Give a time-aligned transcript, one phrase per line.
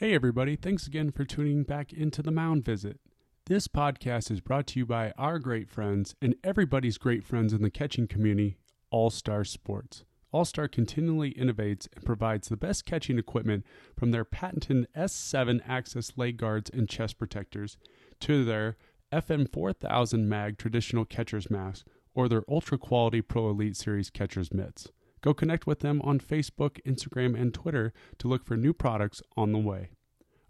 [0.00, 0.56] Hey, everybody.
[0.56, 3.00] Thanks again for tuning back into the Mound Visit.
[3.44, 7.60] This podcast is brought to you by our great friends and everybody's great friends in
[7.60, 8.56] the catching community,
[8.90, 10.04] All Star Sports.
[10.32, 16.16] All Star continually innovates and provides the best catching equipment from their patented S7 Axis
[16.16, 17.76] leg guards and chest protectors
[18.20, 18.78] to their
[19.12, 24.88] FM 4000 mag traditional catcher's mask or their ultra quality Pro Elite Series catcher's mitts.
[25.22, 29.52] Go connect with them on Facebook, Instagram, and Twitter to look for new products on
[29.52, 29.90] the way.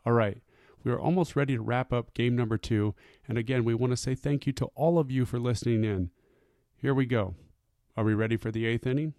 [0.06, 0.42] All right,
[0.84, 2.94] we are almost ready to wrap up game number two,
[3.26, 6.10] and again, we want to say thank you to all of you for listening in.
[6.76, 7.34] Here we go.
[7.96, 9.14] Are we ready for the eighth inning?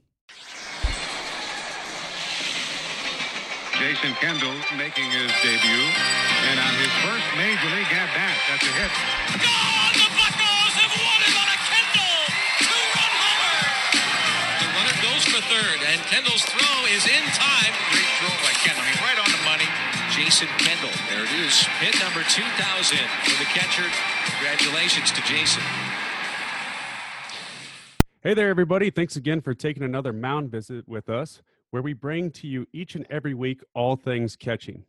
[3.77, 5.85] Jason Kendall making his debut,
[6.49, 9.80] and on his first major league at bat, that's a hit.
[16.21, 17.73] Kendall's throw is in time.
[17.89, 18.83] Great throw by Kendall.
[18.83, 19.65] Mean, right on the money.
[20.11, 20.91] Jason Kendall.
[21.09, 21.63] There it is.
[21.81, 23.89] Hit number 2,000 for the catcher.
[24.29, 25.63] Congratulations to Jason.
[28.21, 28.91] Hey there, everybody.
[28.91, 31.41] Thanks again for taking another mound visit with us,
[31.71, 34.83] where we bring to you each and every week all things catching.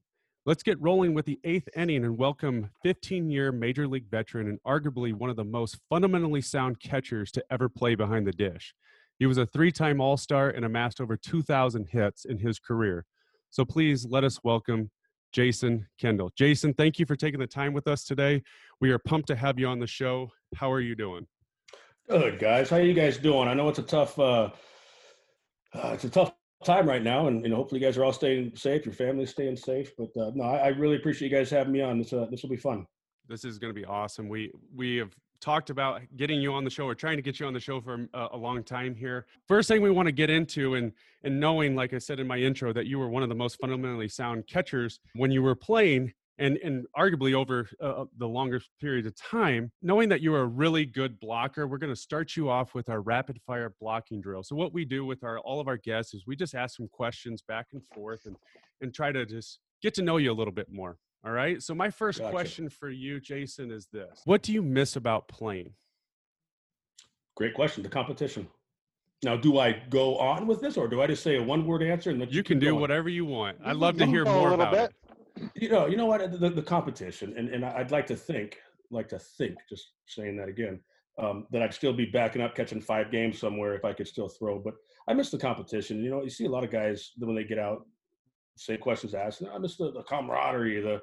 [0.45, 4.59] Let's get rolling with the eighth inning and welcome 15 year major league veteran and
[4.67, 8.75] arguably one of the most fundamentally sound catchers to ever play behind the dish.
[9.23, 13.07] He was a three time All Star and amassed over 2,000 hits in his career.
[13.51, 14.91] So please let us welcome
[15.31, 16.33] Jason Kendall.
[16.37, 18.43] Jason, thank you for taking the time with us today.
[18.81, 20.33] We are pumped to have you on the show.
[20.57, 21.29] How are you doing?
[22.11, 23.47] Good guys, how are you guys doing?
[23.47, 24.51] I know it's a tough, uh,
[25.73, 28.13] uh, it's a tough time right now, and you know hopefully you guys are all
[28.13, 29.93] staying safe, your family's staying safe.
[29.97, 32.01] But uh, no, I, I really appreciate you guys having me on.
[32.01, 32.87] This uh, this will be fun.
[33.29, 34.29] This is going to be awesome.
[34.29, 37.47] We we have talked about getting you on the show or trying to get you
[37.47, 39.27] on the show for a, a long time here.
[39.47, 40.93] First thing we want to get into and
[41.25, 43.59] and knowing, like I said in my intro, that you were one of the most
[43.61, 49.07] fundamentally sound catchers when you were playing and and arguably over uh, the longest period
[49.07, 52.75] of time knowing that you're a really good blocker we're going to start you off
[52.75, 55.77] with our rapid fire blocking drill so what we do with our all of our
[55.77, 58.37] guests is we just ask some questions back and forth and
[58.81, 61.75] and try to just get to know you a little bit more all right so
[61.75, 62.31] my first Gotcha.
[62.31, 65.73] question for you jason is this what do you miss about playing
[67.35, 67.83] Great question.
[67.83, 68.47] The competition.
[69.25, 72.11] Now, do I go on with this, or do I just say a one-word answer
[72.11, 72.81] and let you can do going?
[72.81, 74.91] whatever you want i'd love to hear go a more little about
[75.35, 75.51] bit.
[75.55, 76.39] it You know, you know what?
[76.39, 78.59] The, the competition, and, and I'd like to think,
[78.91, 80.79] like to think, just saying that again,
[81.19, 84.29] um, that I'd still be backing up, catching five games somewhere if I could still
[84.29, 84.59] throw.
[84.59, 84.75] But
[85.09, 86.05] I miss the competition.
[86.05, 87.87] You know, you see a lot of guys when they get out,
[88.65, 89.43] say questions asked.
[89.53, 91.01] I miss the, the camaraderie, the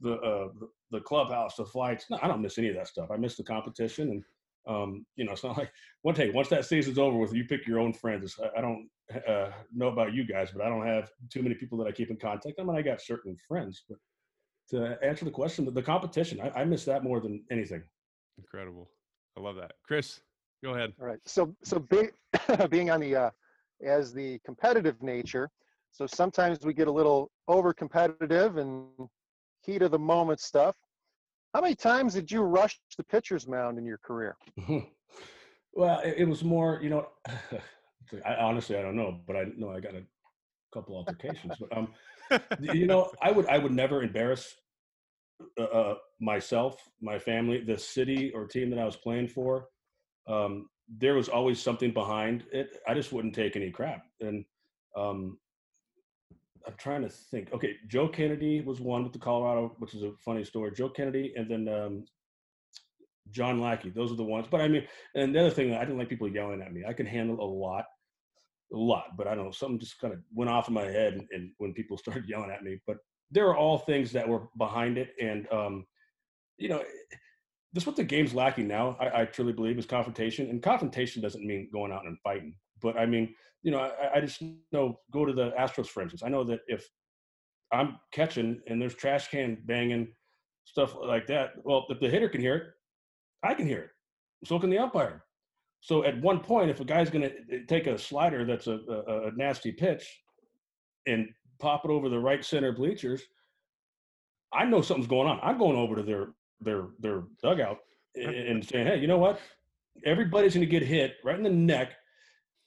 [0.00, 2.06] the uh, the- the clubhouse, the flights.
[2.08, 3.10] No, I don't miss any of that stuff.
[3.10, 4.24] I miss the competition, and
[4.66, 5.70] um, you know, it's not like
[6.02, 8.38] one day once that season's over with, you pick your own friends.
[8.42, 8.88] I, I don't
[9.28, 12.10] uh, know about you guys, but I don't have too many people that I keep
[12.10, 12.58] in contact.
[12.58, 13.98] I mean, I got certain friends, but
[14.70, 17.82] to answer the question, the, the competition, I, I miss that more than anything.
[18.38, 18.88] incredible
[19.36, 20.20] i love that chris
[20.64, 21.20] go ahead All right.
[21.26, 22.08] So so be,
[22.70, 23.30] being on the uh,
[23.84, 25.50] as the competitive nature,
[25.92, 28.86] so sometimes we get a little over competitive and
[29.62, 30.76] heat of the moment stuff.
[31.54, 34.36] How many times did you rush the pitcher's mound in your career?
[35.72, 37.06] well, it, it was more, you know,
[38.24, 40.02] I honestly I don't know, but I know I got a
[40.72, 41.54] couple altercations.
[41.58, 41.94] but um,
[42.60, 44.54] you know, I would I would never embarrass
[45.58, 49.68] uh, uh, myself, my family, the city or team that I was playing for.
[50.26, 50.68] Um,
[50.98, 52.78] there was always something behind it.
[52.86, 54.04] I just wouldn't take any crap.
[54.20, 54.44] And
[54.96, 55.38] um,
[56.68, 57.50] I'm trying to think.
[57.54, 60.70] Okay, Joe Kennedy was one with the Colorado, which is a funny story.
[60.76, 62.04] Joe Kennedy, and then um,
[63.30, 63.88] John Lackey.
[63.88, 64.46] Those are the ones.
[64.50, 66.84] But I mean, and the other thing, I didn't like people yelling at me.
[66.86, 67.86] I can handle a lot,
[68.74, 69.16] a lot.
[69.16, 71.52] But I don't know, something just kind of went off in my head, and, and
[71.56, 72.78] when people started yelling at me.
[72.86, 72.98] But
[73.30, 75.86] there are all things that were behind it, and um,
[76.58, 76.82] you know,
[77.72, 78.94] this what the game's lacking now.
[79.00, 82.56] I, I truly believe is confrontation, and confrontation doesn't mean going out and fighting.
[82.80, 86.22] But I mean, you know, I, I just know go to the Astros, for instance.
[86.24, 86.88] I know that if
[87.72, 90.08] I'm catching and there's trash can banging
[90.64, 92.62] stuff like that, well, if the hitter can hear it,
[93.42, 93.90] I can hear it.
[94.46, 95.24] So can the umpire.
[95.80, 98.66] So at one point, if a guy's going to eh, eh, take a slider that's
[98.66, 100.20] a, a, a nasty pitch
[101.06, 101.28] and
[101.60, 103.22] pop it over the right center bleachers,
[104.52, 105.38] I know something's going on.
[105.42, 106.28] I'm going over to their
[106.60, 107.78] their their dugout
[108.16, 109.40] and, and saying, "Hey, you know what?
[110.04, 111.92] Everybody's going to get hit right in the neck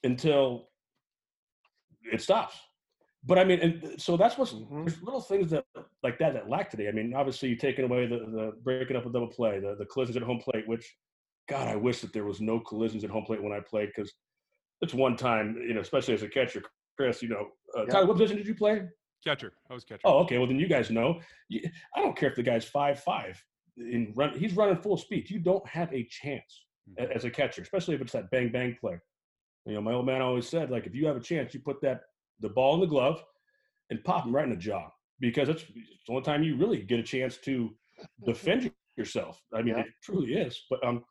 [0.04, 0.68] until
[2.12, 2.58] it stops."
[3.24, 4.84] But I mean, and so that's what's Mhm.
[4.84, 5.64] there's little things that
[6.02, 6.88] like that that lack today.
[6.88, 9.86] I mean, obviously you're taking away the, the breaking up a double play, the, the
[9.86, 10.96] collisions at home plate, which
[11.48, 14.12] God, I wish that there was no collisions at home plate when I played because
[14.80, 16.62] it's one time, you know, especially as a catcher,
[16.96, 17.92] Chris, you know, uh, Yeah.
[17.92, 18.88] Tyler, what position did you play?
[19.24, 19.52] Catcher.
[19.70, 20.00] I was catcher.
[20.04, 20.38] Oh, okay.
[20.38, 21.20] Well, then you guys know.
[21.48, 23.40] You- I don't care if the guy's five five.
[23.76, 25.30] In run, he's running full speed.
[25.30, 27.08] You don't have a chance Mhm.
[27.14, 29.00] as a catcher, especially if it's that bang bang play.
[29.66, 31.80] You know, my old man always said, like, if you have a chance, you put
[31.82, 32.02] that
[32.40, 33.22] the ball in the glove
[33.90, 34.88] and pop him right in the jaw
[35.20, 37.70] because it's, it's the only time you really get a chance to
[38.26, 39.40] defend yourself.
[39.54, 39.82] I mean, Yeah.
[39.82, 40.64] it truly is.
[40.68, 41.04] But um,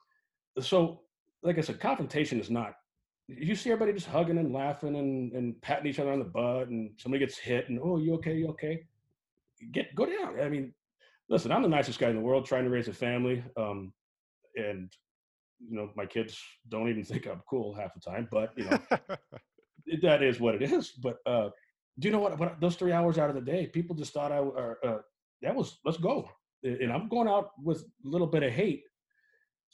[0.60, 1.02] so
[1.44, 2.74] like I said, confrontation is not.
[3.28, 6.68] You see everybody just hugging and laughing and, and patting each other on the butt,
[6.68, 8.36] and somebody gets hit, and oh, you okay?
[8.36, 8.84] You okay?
[9.72, 10.40] Get go down.
[10.42, 10.74] I mean,
[11.30, 13.94] listen, I'm the nicest guy in the world, trying to raise a family, um,
[14.58, 14.92] and
[15.70, 18.28] you know my kids don't even think I'm cool half the time.
[18.32, 18.80] But you know
[19.86, 20.92] it- that is what it is.
[20.92, 21.50] But uh,
[22.00, 22.38] do you know what?
[22.40, 22.60] what?
[22.62, 24.98] Those three hours out of the day, people just thought I or uh,
[25.42, 26.30] that was let's go,
[26.64, 28.84] and I'm going out with a little bit of hate,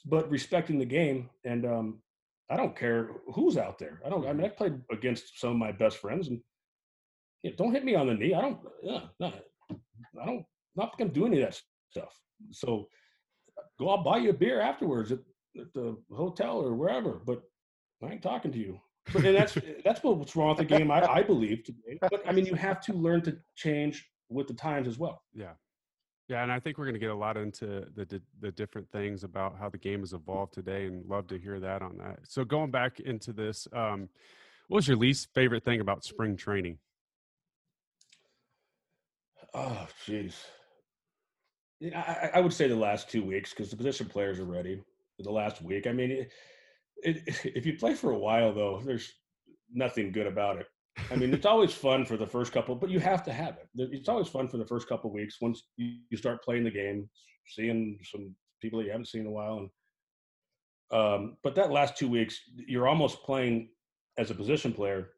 [0.06, 1.30] but respecting the game.
[1.46, 2.02] And um,
[2.50, 4.02] I don't care who's out there.
[4.06, 4.26] I don't.
[4.28, 6.40] I mean, I played against some of my best friends, and
[7.44, 8.34] yeah, don't hit me on the knee.
[8.34, 8.60] I don't.
[8.84, 9.34] Yeah, no,
[10.22, 10.46] I don't.
[10.76, 11.62] Not gonna do any of that
[11.92, 12.14] stuff.
[12.52, 12.88] So
[13.80, 13.90] go.
[13.90, 15.12] I'll buy you a beer afterwards
[15.60, 17.22] at, the hotel or wherever.
[17.26, 17.44] But
[18.04, 18.80] I ain't talking to you.
[19.14, 20.92] But and that's that's what's wrong with the game.
[20.92, 21.98] I, I believe today.
[22.02, 25.22] But I mean, you have to learn to change with the times as well.
[25.34, 25.54] Yeah.
[26.30, 29.24] Yeah, and I think we're going to get a lot into the the different things
[29.24, 32.20] about how the game has evolved today, and love to hear that on that.
[32.24, 34.10] So going back into this, um,
[34.68, 36.80] what was your least favorite thing about spring training?
[39.54, 40.36] Oh, jeez.
[41.96, 44.84] I- I would say the last two weeks because the position players are ready.
[45.20, 46.32] The last week, I mean, it,
[46.98, 47.24] it,
[47.56, 49.12] if you play for a while though, there's
[49.74, 50.68] nothing good about it.
[51.12, 53.68] I mean, it's always fun for the first couple, but you have to have it.
[53.92, 57.08] It's always fun for the first couple weeks once you, you start playing the game,
[57.48, 59.70] seeing some people that you haven't seen in a while, and
[60.90, 63.70] um, but that last two weeks, you're almost playing
[64.18, 65.10] as a position player,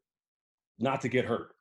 [0.80, 1.54] not to get hurt,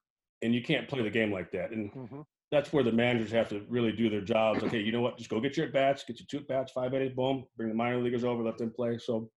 [0.43, 1.73] and you can't play the game like that.
[1.73, 2.25] And Mhm.
[2.51, 4.63] That's where the managers have to really do their jobs.
[4.63, 5.19] Okay, you know what?
[5.19, 7.69] Just go get your at bats, get your two at bats, five innings, boom, bring
[7.69, 8.99] the minor leaguers over, let them play.
[8.99, 9.31] So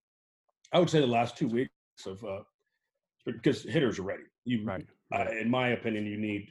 [0.72, 1.72] I would say the last two weeks
[2.06, 2.40] of uh,
[3.26, 4.24] because hitters are ready.
[4.46, 4.86] You, Right.
[5.14, 6.50] uh, in my opinion, you need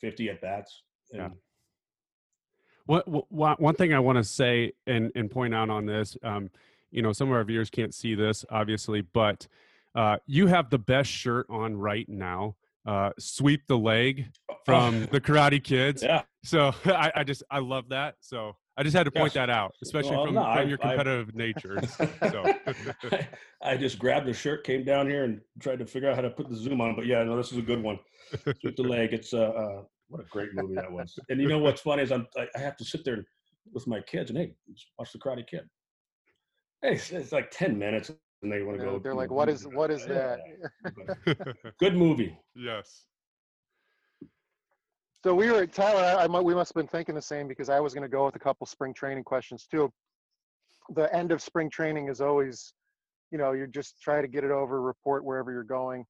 [0.00, 0.82] 50 at bats.
[1.12, 1.30] Yeah.
[2.86, 6.50] What, what one thing I want to say and and point out on this, um,
[6.90, 9.46] you know, some of our viewers can't see this obviously, but
[9.94, 12.54] uh, you have the best shirt on right now.
[12.88, 14.24] Uh, sweep the leg
[14.64, 16.02] from the Karate Kids.
[16.02, 16.22] Yeah.
[16.42, 18.14] So I, I just I love that.
[18.20, 19.34] So I just had to point Yes.
[19.34, 21.78] that out, especially Well, from, no, from I- your I- competitive nature.
[22.30, 22.44] So
[23.12, 23.28] I,
[23.62, 26.30] I just grabbed the shirt, came down here, and tried to figure out how to
[26.30, 26.96] put the zoom on.
[26.96, 27.98] But yeah, no, this is a good one.
[28.60, 31.18] Sweep the leg, it's uh, uh, what a great movie that was.
[31.28, 33.22] And you know what's funny is I'm I, I have to sit there
[33.74, 34.54] with my kids and hey,
[34.98, 35.64] watch the Karate Kid.
[36.80, 38.10] Hey, it's, it's like ten minutes,
[38.42, 38.98] and they want to go.
[38.98, 40.40] they're like, know, what do is what is that?
[41.80, 42.38] Good movie.
[42.54, 43.04] yes.
[45.24, 46.02] So we were Tyler.
[46.02, 48.08] I, I mu- we must have been thinking the same because I was going to
[48.08, 49.92] go with a couple spring training questions too.
[50.94, 52.72] The end of spring training is always,
[53.32, 56.04] you know, you just try to get it over, report wherever you're going.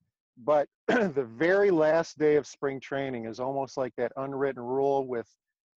[0.44, 5.26] But the very last day of spring training is almost like that unwritten rule with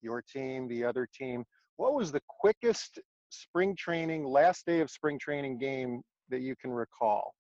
[0.01, 1.45] your team, the other team.
[1.77, 3.00] What was the quickest
[3.30, 6.01] spring training, last day of spring training game
[6.31, 7.36] that you can recall?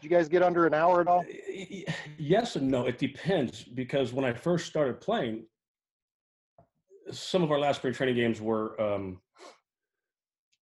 [0.00, 1.24] Did you guys get under an hour at all?
[2.16, 2.86] Yes and no.
[2.86, 5.44] It depends because when I first started playing,
[7.10, 9.20] some of our last spring training games were um,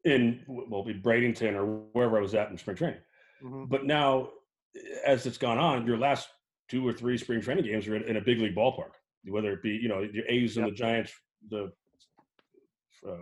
[0.04, 3.00] in well, Bradenton or wherever I was at in spring training.
[3.42, 3.68] Mhm.
[3.68, 4.30] But now,
[5.04, 6.28] as it's gone on, your last
[6.68, 8.92] two or three spring training games are in, in a big league ballpark,
[9.24, 10.72] whether it be you know the A's and Yep.
[10.74, 11.12] the Giants,
[11.50, 11.72] the
[13.06, 13.16] uh,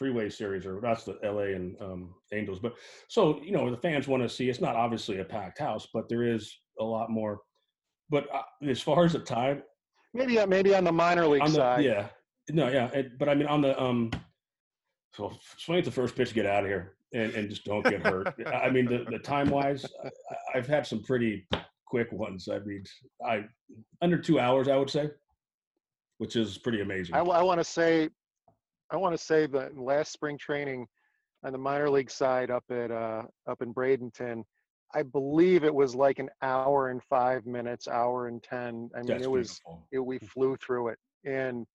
[0.00, 2.58] Freeway Series, or that's the LA and um, Angels.
[2.58, 2.72] But
[3.08, 4.48] so you know the fans want to see.
[4.48, 7.40] It's not obviously a packed house, but there is a lot more.
[8.08, 9.62] But uh, as far as the time,
[10.14, 11.84] Maybe uh, maybe on the minor league the side.
[11.84, 12.08] yeah,
[12.48, 14.10] no, yeah, it, but I mean on the um,
[15.14, 18.04] so swing at the first pitch, get out of here, and, and just don't get
[18.04, 18.34] hurt.
[18.46, 20.08] I I mean the the time wise, I,
[20.54, 21.46] I've had some pretty
[21.86, 22.48] quick ones.
[22.50, 22.84] I mean,
[23.24, 23.44] I
[24.00, 25.10] under two hours, I would say,
[26.18, 27.14] which is pretty amazing.
[27.14, 28.08] I, want to say,
[28.90, 30.86] I want to say that last spring training
[31.44, 34.44] on the minor league side up at uh, up in Bradenton,
[34.94, 38.90] I believe it was like an hour and five minutes, hour and ten.
[38.94, 39.60] I mean, That's it was
[39.92, 41.66] it, we flew through it, and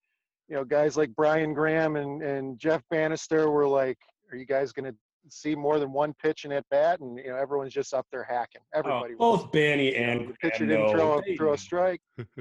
[0.48, 3.98] you know, guys like Brian Graham and and Jeff Banister were like,
[4.30, 4.96] "Are you guys going to
[5.28, 8.24] see more than one pitch in at bat?" And you know, everyone's just up there
[8.24, 8.60] hacking.
[8.74, 9.40] Oh, Everybody was.
[9.40, 12.00] both Banny You know, and the pitcher Graham didn't throw a, throw a strike.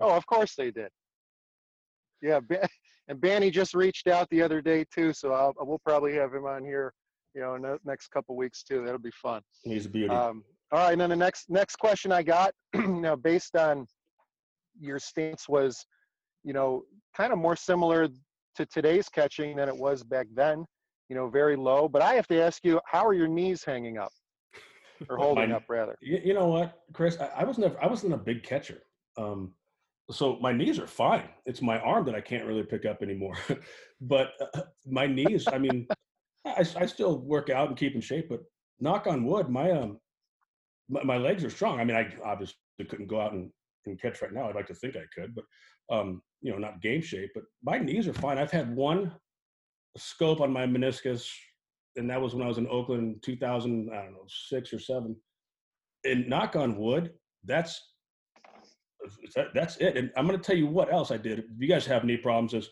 [0.00, 0.90] Oh, of course they did.
[2.22, 2.40] Yeah,
[3.08, 6.46] and Banny just reached out the other day too, so I'll, we'll probably have him
[6.46, 6.94] on here,
[7.34, 8.84] you know, in the next couple weeks too.
[8.84, 9.42] That'll be fun.
[9.64, 10.14] He's a beauty.
[10.14, 13.86] Um, all right, and then the next next question I got now, based on
[14.80, 15.84] your stance was,
[16.44, 18.08] you know, kind of more similar
[18.56, 20.64] to today's catching than it was back then.
[21.08, 21.88] You know, very low.
[21.88, 24.12] But I have to ask you, how are your knees hanging up,
[25.10, 25.96] or holding My- up rather?
[26.00, 27.18] You, you know what, Chris?
[27.20, 27.76] I, I was never.
[27.82, 28.82] I wasn't a big catcher.
[29.18, 29.52] Um,
[30.10, 31.28] so my knees are fine.
[31.46, 33.36] It's my arm that I can't really pick up anymore.
[34.00, 35.46] but uh, my knees.
[35.50, 35.86] I mean,
[36.44, 38.28] I, I still work out and keep in shape.
[38.28, 38.40] But
[38.80, 39.98] knock on wood, my um,
[40.88, 41.80] my, my legs are strong.
[41.80, 42.56] I mean, I obviously
[42.88, 43.50] couldn't go out and,
[43.86, 44.48] and catch right now.
[44.48, 45.44] I'd like to think I could, but
[45.94, 47.30] um, you know, not game shape.
[47.34, 48.38] But my knees are fine.
[48.38, 49.12] I've had one
[49.96, 51.28] scope on my meniscus,
[51.96, 53.90] and that was when I was in Oakland, 2000.
[53.92, 55.16] I don't know, six or seven
[56.04, 57.12] and knock on wood,
[57.44, 57.91] that's
[59.34, 59.96] that, that's it.
[59.96, 61.40] And I'm going to tell you what else I did.
[61.40, 62.70] If you guys have knee problems, is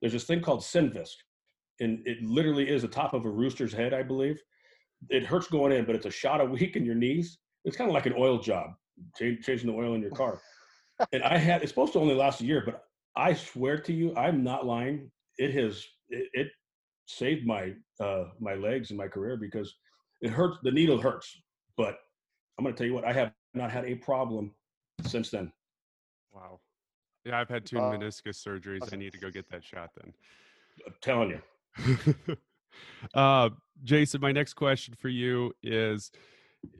[0.00, 1.14] there's this thing called Synvisc,
[1.80, 4.40] and it literally is the top of a rooster's head, I believe.
[5.08, 7.38] It hurts going in, but it's a shot a week in your knees.
[7.64, 8.70] It's kind of like an oil job,
[9.16, 10.40] change, changing the oil in your car.
[11.12, 12.84] and I had it's supposed to only last a year, but
[13.16, 15.10] I swear to you, I'm not lying.
[15.38, 16.48] It has it, it
[17.06, 19.74] saved my uh, my legs and my career because
[20.20, 20.58] it hurts.
[20.62, 21.42] The needle hurts,
[21.76, 21.98] but
[22.58, 24.54] I'm going to tell you what, I have not had a problem
[25.04, 25.52] since then.
[26.32, 26.60] Wow.
[27.24, 28.92] Yeah, I've had two Uh, meniscus surgeries.
[28.92, 30.12] I need to go get that shot then.
[30.86, 32.36] I'm telling you.
[33.14, 33.50] uh,
[33.84, 36.10] Jason, my next question for you is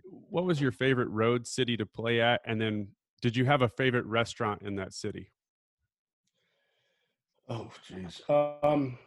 [0.04, 2.40] what was your favorite road city to play at?
[2.44, 2.88] And then
[3.20, 5.30] did you have a favorite restaurant in that city?
[7.48, 8.20] Oh, jeez.
[8.64, 8.98] Um,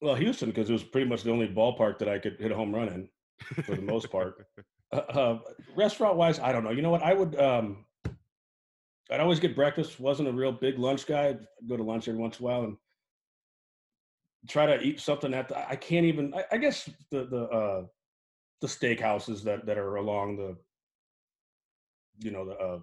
[0.00, 2.54] well, Houston, because it was pretty much the only ballpark that I could hit a
[2.54, 3.08] home run in
[3.64, 4.46] for the most part.
[4.92, 5.38] Uh, uh,
[5.74, 6.70] restaurant wise, I don't know.
[6.70, 7.02] You know what?
[7.02, 7.86] I would, um,
[9.10, 10.00] I'd always get breakfast.
[10.00, 11.28] Wasn't a real big lunch guy.
[11.28, 12.76] I'd go to lunch every once in a while and
[14.48, 17.84] try to eat something at the, I can't even, I, I guess the, the, uh,
[18.60, 20.56] the steakhouses that, that are along the,
[22.20, 22.80] you know, the, uh,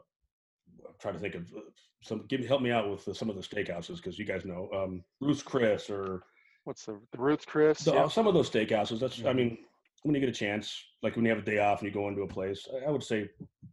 [0.88, 1.62] I'm trying to think of uh,
[2.02, 4.46] some, give me, help me out with the, some of the steakhouses because you guys
[4.46, 6.24] know, um, Ruth's Chris or
[6.66, 7.80] What's the, the Ruth's Chris?
[7.84, 8.08] the, Yeah.
[8.08, 9.00] some of those steakhouses.
[9.00, 9.36] That's, I Mhm.
[9.36, 9.58] mean,
[10.04, 12.08] when you get a chance, like when you have a day off and you go
[12.08, 13.30] into a place, I, I would say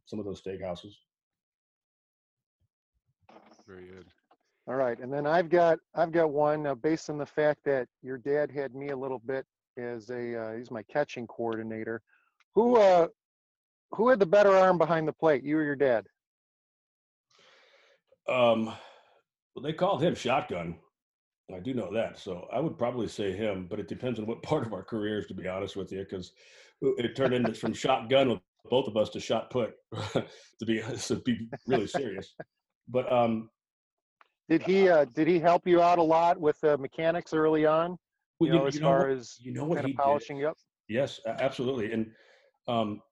[0.07, 0.93] some of those steakhouses.
[3.67, 4.07] Very good.
[4.69, 7.87] All right, and then I've got I've got one uh, based on the fact that
[8.03, 9.47] your dad had me a little bit
[9.79, 12.03] as a uh, he's my catching coordinator.
[12.55, 13.07] Who uh
[13.93, 16.07] who had the better arm behind the plate, you or your dad?
[18.29, 18.65] Um,
[19.55, 20.77] well, they called him shotgun.
[21.55, 24.43] I do know that, so I would probably say him, but it depends on what
[24.43, 26.33] part of our careers, to be honest with you, because
[26.83, 29.75] it turned into from shotgun with both of us to shot put,
[30.13, 32.35] to be to be really serious.
[32.89, 33.49] But um,
[34.49, 37.99] Did he uh did he help you out a lot with uh, mechanics early on?
[38.39, 40.03] well, You know, as far what- as you know what kind he of did?
[40.03, 40.57] polishing you up.
[40.89, 42.13] Yes, absolutely, and
[42.69, 43.03] um,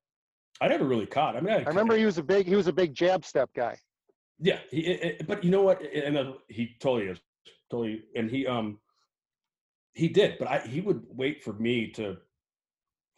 [0.61, 1.35] I never really caught.
[1.37, 3.51] I mean, I, I remember he was a big he was a big jab step
[3.55, 3.77] guy.
[4.39, 5.83] Yeah, he, it, it- but you know what?
[5.83, 7.21] And uh, he totally is,
[7.71, 8.05] totally.
[8.15, 8.79] And he, um,
[9.95, 12.17] he did, but I, he would wait for me to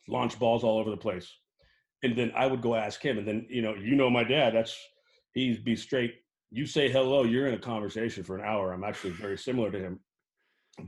[0.08, 1.30] launch balls all over the place,
[2.02, 4.54] and then I would go ask him, and then you know, you know, my dad.
[4.54, 4.74] That's
[5.34, 6.14] he'd be straight.
[6.50, 8.72] You say hello, you're in a conversation for an hour.
[8.72, 10.00] I'm actually very similar to him,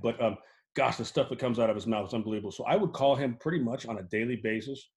[0.03, 0.37] but um,
[0.77, 2.53] gosh, the stuff that comes out of his mouth is unbelievable.
[2.53, 4.89] So I would call him pretty much on a daily basis,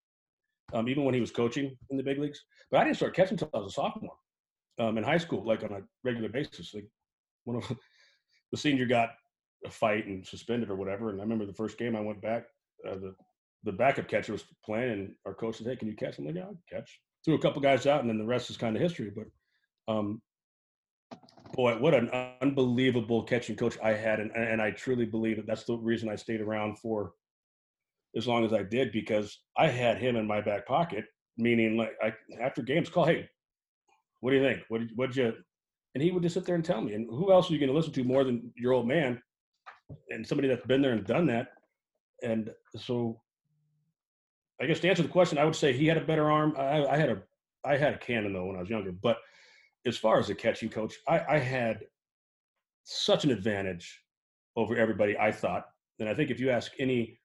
[0.73, 2.43] um, even when he was coaching in the big leagues.
[2.69, 4.15] But I didn't start catching until I was a sophomore
[4.79, 6.73] um, in high school, like on a regular basis.
[6.73, 6.87] Like
[7.45, 7.67] one of
[8.51, 9.09] the senior got
[9.65, 11.09] a fight and suspended or whatever.
[11.09, 12.43] And I remember the first game I went back,
[12.87, 13.15] uh, the
[13.63, 16.35] the backup catcher was playing, and our coach said, "Hey, can you catch?" I'm like,
[16.35, 18.81] "Yeah, I catch." Threw a couple guys out, and then the rest is kind of
[18.81, 19.11] history.
[19.15, 20.21] But um,
[21.53, 22.09] boy, what an
[22.41, 26.15] unbelievable catching coach I had, and and I truly believe that that's the reason I
[26.15, 27.13] stayed around for
[28.15, 31.05] as long as I did because I had him in my back pocket.
[31.37, 33.29] Meaning, like, I after games, call, "Hey,
[34.19, 34.61] what do you think?
[34.69, 35.33] What did what'd you?"
[35.93, 36.93] And he would just sit there and tell me.
[36.93, 39.21] And who else are you going to listen to more than your old man
[40.09, 41.49] and somebody that's been there and done that?
[42.23, 43.21] And so,
[44.61, 46.55] I guess to answer the question, I would say he had a better arm.
[46.57, 47.21] I, I had a
[47.65, 48.91] I had a cannon though when I was younger.
[48.91, 49.17] But
[49.85, 51.81] as far as a catching coach, I, I had
[52.83, 54.01] such an advantage
[54.55, 55.17] over everybody.
[55.17, 55.65] I thought,
[55.99, 57.19] and I think if you ask any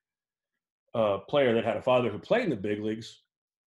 [0.95, 3.23] uh, player that had a father who played in the big leagues,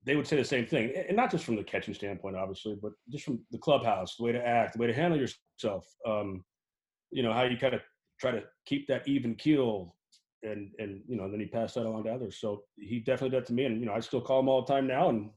[0.05, 2.93] they would say the same thing, and not just from the catching standpoint, obviously, but
[3.09, 5.85] just from the clubhouse, the way to act, the way to handle yourself.
[6.07, 6.43] Um,
[7.11, 7.81] you know how you kind of
[8.19, 9.95] try to keep that even keel,
[10.43, 12.37] and and you know then he passed that along to others.
[12.39, 14.63] So he definitely did that to me, and you know I still call him all
[14.63, 15.29] the time now, and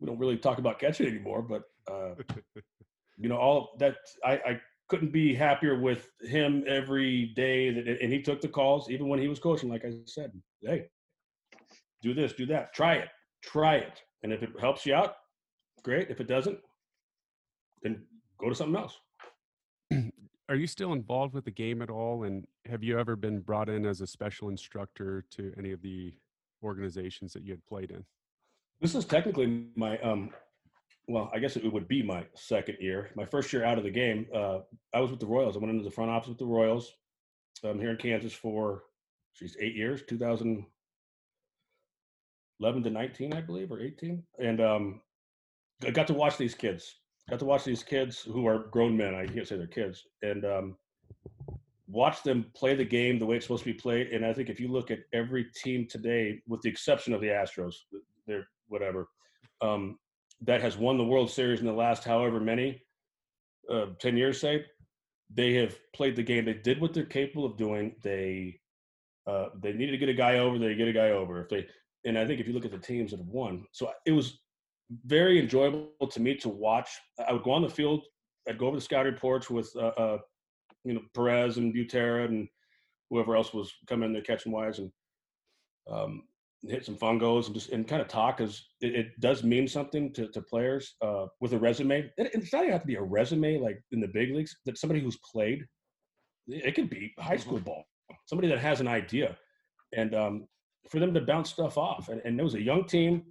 [0.00, 2.14] we don't really talk about catching anymore, but uh,
[3.16, 8.12] you know all that I, I couldn't be happier with him every day, that, and
[8.12, 9.68] he took the calls even when he was coaching.
[9.68, 10.88] Like I said, hey,
[12.02, 13.08] do this, do that, try it
[13.42, 14.00] try it.
[14.22, 15.16] And if it helps you out,
[15.82, 16.08] great.
[16.08, 16.58] If it doesn't,
[17.82, 18.02] then
[18.38, 18.98] go to something else.
[20.48, 22.24] Are you still involved with the game at all?
[22.24, 26.12] And have you ever been brought in as a special instructor to any of the
[26.62, 28.04] organizations that you had played in?
[28.80, 30.30] This is technically my um,
[31.08, 33.10] well, I guess it would be my second year.
[33.16, 34.60] My first year out of the game, uh,
[34.94, 35.56] I was with the Royals.
[35.56, 36.92] I went into the front office with the Royals.
[37.64, 38.84] I'm here in Kansas for,
[39.32, 40.66] she's eight years, 2011
[42.82, 44.22] to 19, I believe, or 18.
[44.38, 45.00] And um,
[45.84, 46.96] I got to watch these kids.
[47.30, 49.14] Got to watch these kids who are grown men.
[49.14, 50.76] I can't say they're kids, and um,
[51.86, 54.08] watch them play the game the way it's supposed to be played.
[54.08, 57.28] And I think if you look at every team today, with the exception of the
[57.28, 57.74] Astros,
[58.26, 59.08] they're whatever.
[59.60, 59.98] Um,
[60.44, 62.82] that has won the World Series in the last however many,
[63.70, 64.64] uh, 10 years, say,
[65.34, 66.44] they have played the game.
[66.44, 67.94] They did what they're capable of doing.
[68.02, 68.58] They
[69.26, 71.40] uh, they needed to get a guy over, they get a guy over.
[71.40, 71.66] If they
[72.04, 74.40] and I think if you look at the teams that have won, so it was
[75.06, 76.90] very enjoyable to me to watch.
[77.26, 78.04] I would go on the field,
[78.48, 80.18] I'd go over the scouting reports with uh, uh,
[80.84, 82.48] you know Perez and Butera and
[83.10, 84.90] whoever else was coming in there catching wise, and
[85.90, 86.24] um,
[86.68, 90.12] hit some fungos and just and kind of talk because it, it, does mean something
[90.12, 92.10] to, to players uh, with a resume.
[92.16, 94.56] It, it's not even have to be a resume like in the big leagues.
[94.64, 95.64] That somebody who's played,
[96.48, 97.64] it could be high school mm-hmm.
[97.64, 97.84] ball.
[98.26, 99.36] Somebody that has an idea,
[99.96, 100.46] and um,
[100.88, 102.08] for them to bounce stuff off.
[102.08, 103.24] And, and it was a young team,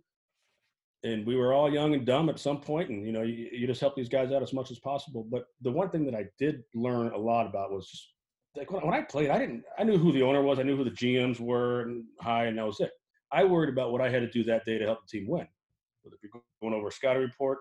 [1.03, 3.67] and we were all young and dumb at some point, and you know you, you
[3.67, 5.25] just help these guys out as much as possible.
[5.31, 8.07] But the one thing that I did learn a lot about was just
[8.57, 10.75] like when, when I played, I didn't I knew who the owner was, I knew
[10.75, 12.91] who the GMs were, and high, and that was it
[13.31, 15.47] I worried about what I had to do that day to help the team win,
[16.03, 16.29] whether be
[16.61, 17.59] going over a scouting report,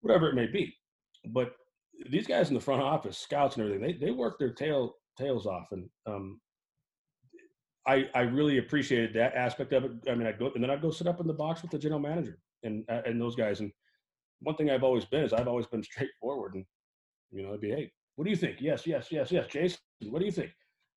[0.00, 0.74] whatever it may be.
[1.26, 1.54] But
[2.10, 5.46] these guys in the front office, scouts and everything, they they work their tail tails
[5.46, 6.40] off, and um,
[7.86, 9.92] I I really appreciated that aspect of it.
[10.08, 11.78] I mean, I'd go and then I'd go sit up in the box with the
[11.78, 13.60] general manager and uh, and those guys.
[13.60, 13.72] And
[14.40, 16.64] one thing I've always been is I've always been straightforward, and
[17.30, 18.56] you know, I'd be hey, what do you think?
[18.60, 20.52] Yes, yes, yes, yes, Jason, what do you think?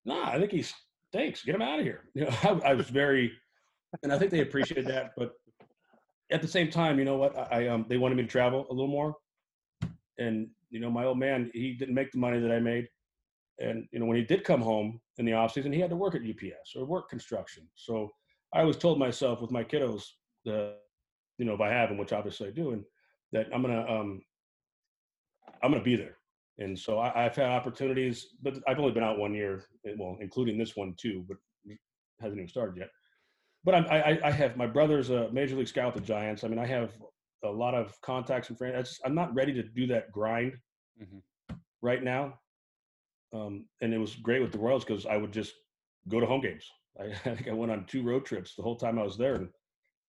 [0.05, 0.73] Nah, I think he's
[1.11, 1.43] thanks.
[1.43, 2.05] Get him out of here.
[2.15, 3.31] You know, I, I was very
[4.03, 5.11] and I think they appreciated that.
[5.17, 5.33] But
[6.31, 7.37] at the same time, you know what?
[7.37, 9.15] I, I um they wanted me to travel a little more,
[10.17, 12.87] and you know my old man he didn't make the money that I made,
[13.59, 15.95] and you know when he did come home in the off season, he had to
[15.95, 17.67] work at UPS or work construction.
[17.75, 18.11] So
[18.53, 20.03] I always told myself with my kiddos
[20.45, 20.77] that
[21.37, 22.83] you know if I have them, which obviously I do, and
[23.31, 24.21] that I'm gonna um
[25.63, 26.17] I'm gonna be there.
[26.57, 29.65] And so I, have had opportunities, but I've only been out one year,
[29.97, 31.35] well, including this one too, but
[32.21, 32.87] hasn't even started yet
[33.65, 36.43] but I'm, I, I have my brother's a major league scout the Giants.
[36.43, 36.91] I mean, I have
[37.43, 38.99] a lot of contacts and friends.
[39.03, 40.53] I'm not ready to do that grind
[41.01, 41.55] mm-hmm.
[41.81, 42.35] right now.
[43.33, 45.53] Um, and it was great with the Royals because I would just
[46.07, 46.69] go to home games.
[46.99, 49.35] I, I, think I went on two road trips the whole time I was there.
[49.35, 49.49] And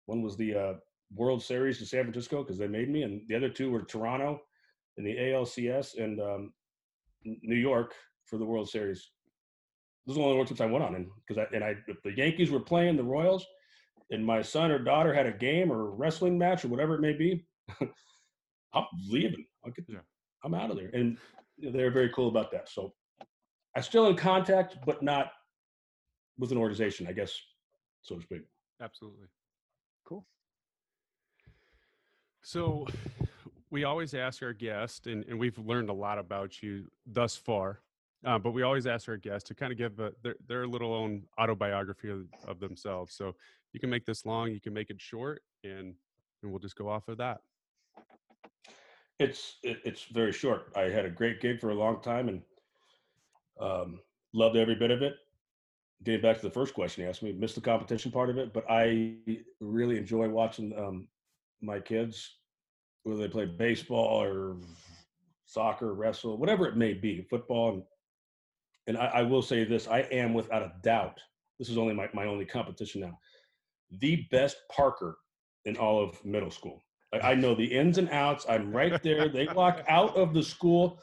[0.05, 0.73] one was the uh,
[1.14, 4.38] World Series to San Francisco because they made me, and the other two were Toronto
[4.99, 6.53] in the ALCS and um,
[7.25, 7.95] New York
[8.27, 9.11] for the World Series
[10.07, 12.03] those are the only road trips I went on, and because I and I if
[12.03, 13.45] the Yankees were playing the Royals,
[14.11, 17.01] and my son or daughter had a game or a wrestling match or whatever it
[17.01, 17.45] may be,
[17.81, 19.45] I'm leaving.
[19.64, 19.99] I'll get, yeah.
[20.45, 21.19] I'm out of there, and
[21.59, 22.69] they're very cool about that.
[22.69, 22.92] So
[23.75, 25.33] I'm still in contact, but not
[26.38, 27.37] with an organization, I guess,
[28.03, 28.42] so to speak.
[28.81, 29.27] Absolutely.
[30.05, 30.25] Cool.
[32.42, 32.87] So
[33.71, 37.81] we always ask our guest, and, and we've learned a lot about you thus far
[38.27, 40.93] uh, but we always ask our guests to kind of give a, their, their little
[40.93, 43.15] own autobiography of, of, themselves.
[43.15, 43.37] So
[43.73, 45.95] you can make this long, you can make it short, and
[46.43, 47.41] and we'll just go off of that.
[49.19, 50.73] It's it, it's very short.
[50.77, 52.43] I had a great gig for a long time and
[53.61, 54.01] um,
[54.35, 55.15] loved every bit of it.
[56.03, 58.53] Getting back to the first question you asked me, missed the competition part of it,
[58.53, 59.15] but I
[59.61, 61.09] really enjoy watching um,
[61.62, 62.35] my kids,
[63.05, 64.57] whether they play baseball or
[65.47, 67.83] soccer, wrestle, whatever it may be, football, and
[68.87, 71.20] and I, I, will say this I am without a doubt,
[71.59, 73.18] this is only my, my only competition now,
[74.01, 75.18] the best Parker
[75.64, 76.83] in all of middle school.
[77.12, 78.46] I, I know the ins and outs.
[78.49, 79.29] I'm right there.
[79.29, 81.01] They walk out of the school.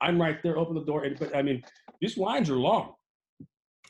[0.00, 1.04] I'm right there, open the door.
[1.04, 1.62] And, but I mean,
[2.00, 2.94] these lines are long.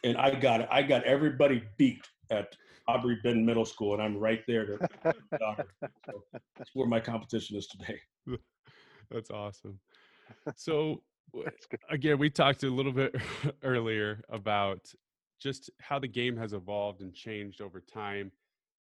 [0.05, 0.69] And I got it.
[0.71, 2.55] I got everybody beat at
[2.89, 4.89] Aubry Bend Middle School, and I'm right there to
[5.41, 6.23] so
[6.57, 8.01] that's where my competition is today.
[9.11, 9.79] That's awesome.
[10.57, 11.03] So
[11.91, 13.15] again, we talked a little bit
[13.63, 14.93] earlier about
[15.41, 18.33] just how the game has evolved and changed over time.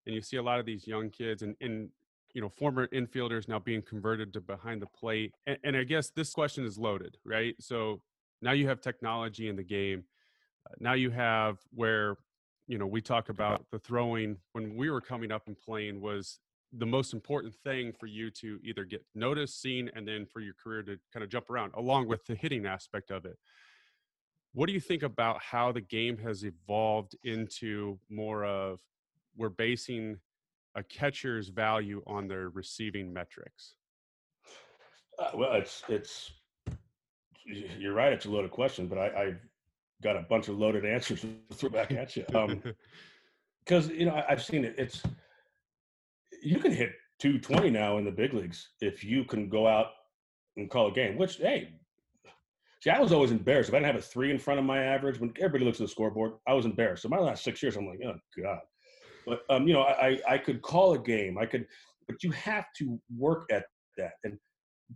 [0.06, 1.90] And you see a lot of these young kids and, and
[2.32, 5.32] you know, former infielders now being converted to behind the plate.
[5.46, 7.54] And, and I guess this question is loaded, right?
[7.60, 8.02] So
[8.42, 10.04] now you have technology in the game.
[10.68, 12.16] Uh, now you have where,
[12.66, 16.38] you know, we talk about the throwing when we were coming up and playing was
[16.72, 20.54] the most important thing for you to either get noticed, seen, and then for your
[20.54, 23.38] career to kind of jump around, along with the hitting aspect of it.
[24.52, 28.80] What do you think about how the game has evolved into more of
[29.36, 30.18] we're basing
[30.74, 33.74] a catcher's value on their receiving metrics?
[35.18, 36.32] Uh, well, it's it's
[37.44, 38.12] you're right.
[38.12, 39.40] It's a loaded question, but I, I've
[40.02, 42.24] got a bunch of loaded answers to throw back at you.
[42.34, 42.62] Um,
[43.64, 44.74] because you know I, I've seen it.
[44.78, 45.02] It's
[46.42, 49.88] you can hit 220 now in the big leagues if you can go out
[50.56, 51.16] and call a game.
[51.16, 51.74] Which hey,
[52.82, 54.82] see, I was always embarrassed if I didn't have a three in front of my
[54.82, 55.20] average.
[55.20, 57.02] When everybody looks at the scoreboard, I was embarrassed.
[57.02, 58.60] So my last six years, I'm like, oh god.
[59.26, 61.38] But um, you know, I I could call a game.
[61.38, 61.66] I could,
[62.06, 63.64] but you have to work at
[63.96, 64.12] that.
[64.24, 64.38] And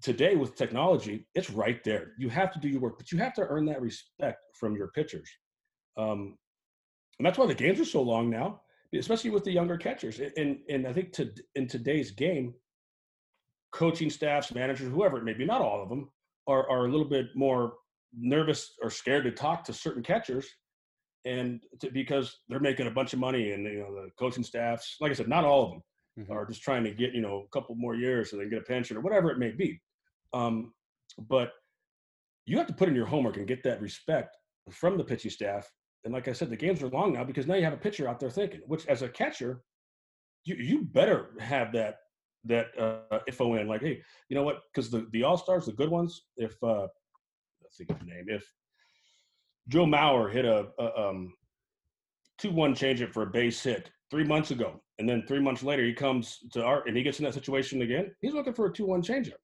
[0.03, 2.13] today with technology, it's right there.
[2.19, 4.89] You have to do your work, but you have to earn that respect from your
[4.89, 5.29] pitchers.
[5.97, 6.37] Um,
[7.19, 8.63] and that's why the games are so long now,
[8.95, 10.21] especially with the younger catchers.
[10.21, 12.55] And and I think to in today's game,
[13.73, 16.11] coaching staffs, managers, whoever it may be, not all of them,
[16.47, 17.75] are are a little bit more
[18.13, 20.49] nervous or scared to talk to certain catchers,
[21.25, 24.97] and to, because they're making a bunch of money, and you know the coaching staffs,
[25.01, 25.83] like I said, not all of them
[26.19, 26.31] Mhm.
[26.31, 28.63] are just trying to get you know a couple more years so they can get
[28.63, 29.81] a pension or whatever it may be.
[30.33, 30.75] Um,
[31.19, 31.53] but
[32.47, 34.37] you have to put in your homework and get that respect
[34.73, 35.71] from the pitching staff.
[36.05, 38.09] And like I said, the games are long now because now you have a pitcher
[38.09, 38.61] out there thinking.
[38.67, 39.63] Which, as a catcher,
[40.45, 41.97] you you better have that
[42.45, 43.69] that uh, info in.
[43.69, 44.61] Like, hey, you know what?
[44.73, 46.87] Because the the all stars, the good ones, if uh,
[47.63, 48.45] let's think of the name, if
[49.69, 51.35] Joe Mauer hit a, a um,
[52.39, 55.63] two one change it for a base hit three months ago, and then three months
[55.63, 58.11] later he comes to art and he gets in that situation again.
[58.21, 59.35] He's looking for a two one changeup.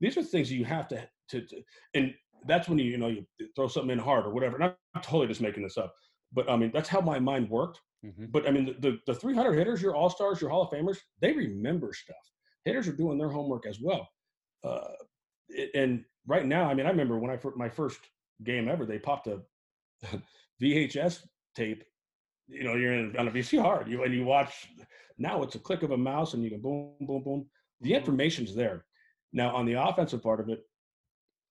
[0.00, 1.62] These are things you have to, to, to
[1.94, 2.12] and
[2.46, 3.24] that's when you you know you
[3.56, 4.56] throw something in hard or whatever.
[4.56, 5.94] And I'm totally just making this up,
[6.32, 7.80] but I mean that's how my mind worked.
[8.04, 8.30] Mhm.
[8.32, 10.98] But I mean the the, the 300 hitters, your all stars, your Hall of Famers,
[11.20, 12.16] they remember stuff.
[12.64, 14.08] Hitters are doing their homework as well.
[14.64, 14.88] Uh,
[15.48, 18.00] it- and right now, I mean, I remember when I my first
[18.44, 19.42] game ever, they popped a
[20.62, 21.84] VHS tape.
[22.48, 24.68] You know, you're in, on a VCR, you and you watch.
[25.18, 27.46] Now it's a click of a mouse, and you can boom, boom, boom.
[27.80, 28.84] The information's there.
[29.32, 30.62] Now on the offensive part of it,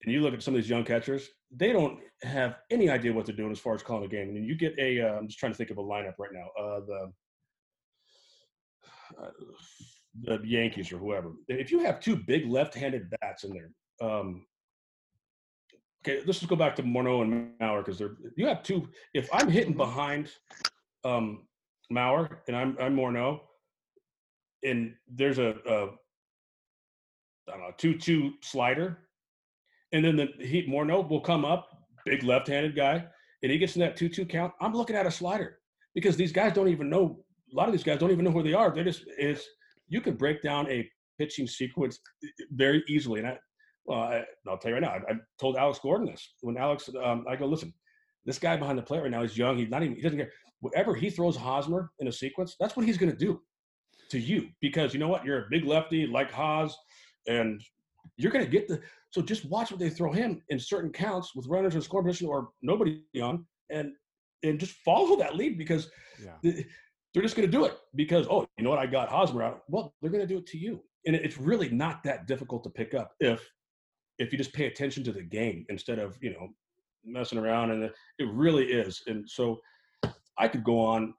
[0.02, 3.26] and you look at some of these young catchers, they don't have any idea what
[3.26, 4.30] they're doing as far as calling a game.
[4.30, 6.46] And you get a, uh, I'm just trying to think of a lineup right now.
[6.58, 7.12] Uh, the
[9.20, 9.30] uh,
[10.22, 11.32] the Yankees or whoever.
[11.48, 13.70] If you have two big left-handed bats in there,
[14.06, 14.46] um,
[16.04, 18.88] okay, let's just go back to Morneau and Mauer because they're you have two.
[19.14, 20.28] If I'm hitting behind
[21.04, 21.46] um,
[21.92, 23.40] Mauer and I'm I'm Morneau,
[24.64, 25.86] and there's a, a
[27.48, 28.98] I don't know two-two slider,
[29.92, 31.68] and then the he Morneau will come up,
[32.04, 33.04] big left-handed guy,
[33.42, 34.52] and he gets in that two-two count.
[34.60, 35.58] I'm looking at a slider
[35.94, 37.24] because these guys don't even know.
[37.52, 38.74] A lot of these guys don't even know who they are.
[38.74, 39.44] They just is
[39.88, 42.00] you can break down a pitching sequence
[42.52, 43.20] very easily.
[43.20, 43.38] And I,
[43.84, 46.88] well, I, I'll tell you right now, I, I told Alex Gordon this when Alex,
[47.02, 47.74] um, I go, listen,
[48.24, 49.58] this guy behind the plate right now is young.
[49.58, 50.32] He's not even, he doesn't care.
[50.60, 53.40] Whatever he throws Hosmer in a sequence, that's what he's going to do
[54.10, 55.24] to you because you know what?
[55.24, 56.76] You're a big lefty like Hos,
[57.26, 57.60] and
[58.16, 58.80] you're going to get the.
[59.10, 62.28] So just watch what they throw him in certain counts with runners in scoring position
[62.28, 63.92] or nobody on, and
[64.42, 65.90] and just follow that lead because
[66.22, 66.32] Yeah.
[66.42, 66.66] th-
[67.12, 69.62] they're just going to do it because oh you know what I got Hosmer out.
[69.68, 72.70] Well, they're going to do it to you, and it's really not that difficult to
[72.70, 73.46] pick up if
[74.18, 76.48] if you just pay attention to the game instead of you know
[77.04, 79.60] messing around and it it really is and so
[80.38, 81.12] i could go on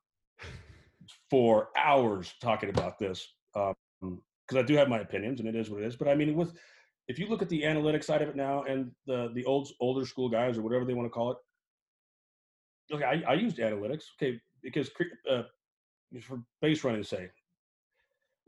[1.29, 3.75] for hours talking about this um,
[4.53, 6.35] because i do have my opinions and it is what it is but i mean
[6.35, 6.53] with
[7.07, 10.05] if you look at the analytics side of it now and the the old older
[10.05, 11.37] school guys or whatever they want to call it
[12.93, 14.89] okay i, I used analytics okay because
[15.29, 15.43] uh,
[16.21, 17.29] for base running say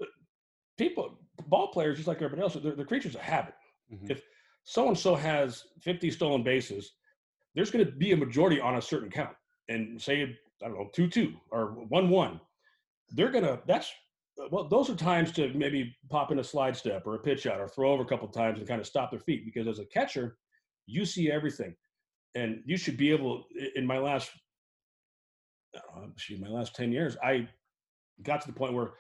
[0.02, 0.06] uh,
[0.78, 3.54] people ball players just like everybody else they're, they're creatures of habit
[3.94, 4.10] Mhm.
[4.10, 4.24] if
[4.66, 6.94] so and so has 50 stolen bases,
[7.54, 9.36] there's going to be a majority on a certain count.
[9.70, 10.24] And say,
[10.64, 12.42] I don't know, 2 2 or 1 1.
[13.12, 13.92] They're going to, that's,
[14.52, 17.60] well, those are times to maybe pop in a slide step or a pitch out
[17.60, 19.86] or throw over a couple times and kind of stop their feet because as a
[19.86, 20.38] catcher,
[20.86, 21.76] you see everything.
[22.36, 23.46] And you should be able,
[23.76, 24.30] in my last,
[25.74, 27.48] know, shoot, my last 10 years, I
[28.24, 28.94] got to the point where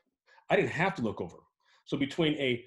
[0.49, 1.37] I didn't have to look over.
[1.85, 2.63] So between a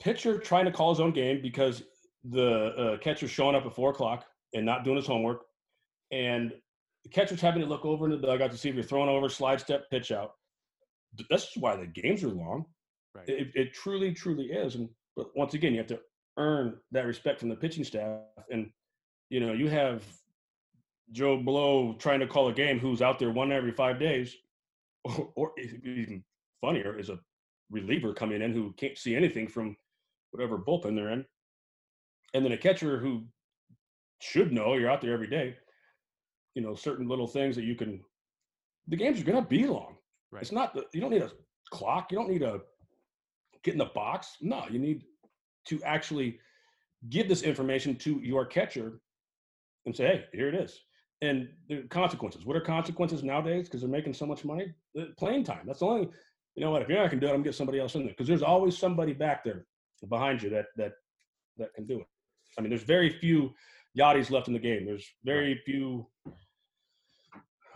[0.00, 1.82] pitcher trying to call his own game because
[2.24, 5.42] the uh, catcher's showing up at four o'clock and not doing his homework,
[6.10, 6.52] and
[7.02, 9.28] the catcher's having to look over in the dugout to see if you're throwing over,
[9.28, 10.32] slide step, pitch out.
[11.16, 12.64] Th- That's why the games are long.
[13.14, 13.28] Right.
[13.28, 14.76] It, it truly, truly is.
[14.76, 16.00] And but once again, you have to
[16.36, 18.20] earn that respect from the pitching staff.
[18.50, 18.70] And
[19.28, 20.04] you know, you have
[21.12, 24.34] Joe Blow trying to call a game who's out there one every five days,
[25.04, 26.22] or, or even
[26.60, 27.18] funnier is a
[27.70, 29.76] reliever coming in who can't see anything from
[30.30, 31.24] whatever bullpen they're in,
[32.34, 33.24] and then a catcher who
[34.20, 35.56] should know you're out there every day.
[36.54, 38.02] You know, certain little things that you can.
[38.88, 39.96] The games are going to be long.
[40.32, 40.42] Right.
[40.42, 40.74] It's not.
[40.74, 41.30] The, you don't need a
[41.70, 42.10] clock.
[42.10, 42.60] You don't need a
[43.62, 44.36] get in the box.
[44.40, 45.04] No, you need
[45.66, 46.38] to actually
[47.08, 49.00] give this information to your catcher
[49.86, 50.80] and say, "Hey, here it is."
[51.22, 52.46] And the consequences.
[52.46, 53.68] What are consequences nowadays?
[53.68, 54.72] Because they're making so much money.
[54.94, 55.62] The playing time.
[55.66, 56.08] That's the only.
[56.54, 56.82] You know what?
[56.82, 58.42] If you're not to do it, I'm gonna get somebody else in there because there's
[58.42, 59.66] always somebody back there
[60.08, 60.92] behind you that that
[61.58, 62.06] that can do it.
[62.58, 63.52] I mean, there's very few
[63.98, 64.84] Yadi's left in the game.
[64.84, 66.06] There's very few.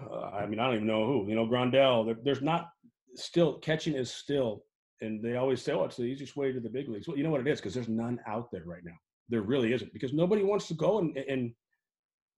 [0.02, 1.28] Uh, I mean, I don't even know who.
[1.28, 2.06] You know, Grandal.
[2.06, 2.70] There, there's not.
[3.16, 4.64] Still, catching is still,
[5.00, 7.22] and they always say, "Oh, it's the easiest way to the big leagues." Well, you
[7.22, 8.96] know what it is because there's none out there right now.
[9.28, 11.54] There really isn't because nobody wants to go and and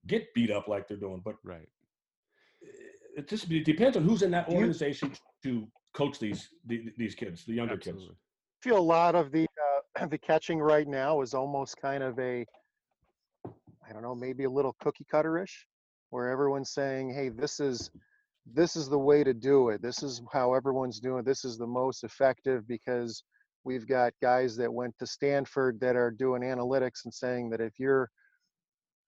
[0.05, 1.21] get beat up like they're doing.
[1.23, 1.67] But Right.
[3.15, 5.11] it just it depends on who's in that organization
[5.43, 8.03] to coach these the, these kids, the younger kids.
[8.09, 8.13] I
[8.61, 9.47] feel a lot of the
[9.99, 12.45] uh, the catching right now is almost kind of a
[13.89, 15.65] I don't know, maybe a little cookie cutter-ish,
[16.09, 17.91] where everyone's saying, "Hey, this is
[18.53, 19.81] this is the way to do it.
[19.81, 21.19] This is how everyone's doing.
[21.19, 21.25] it.
[21.25, 23.23] This is the most effective because
[23.63, 27.79] we've got guys that went to Stanford that are doing analytics and saying that if
[27.79, 28.09] you're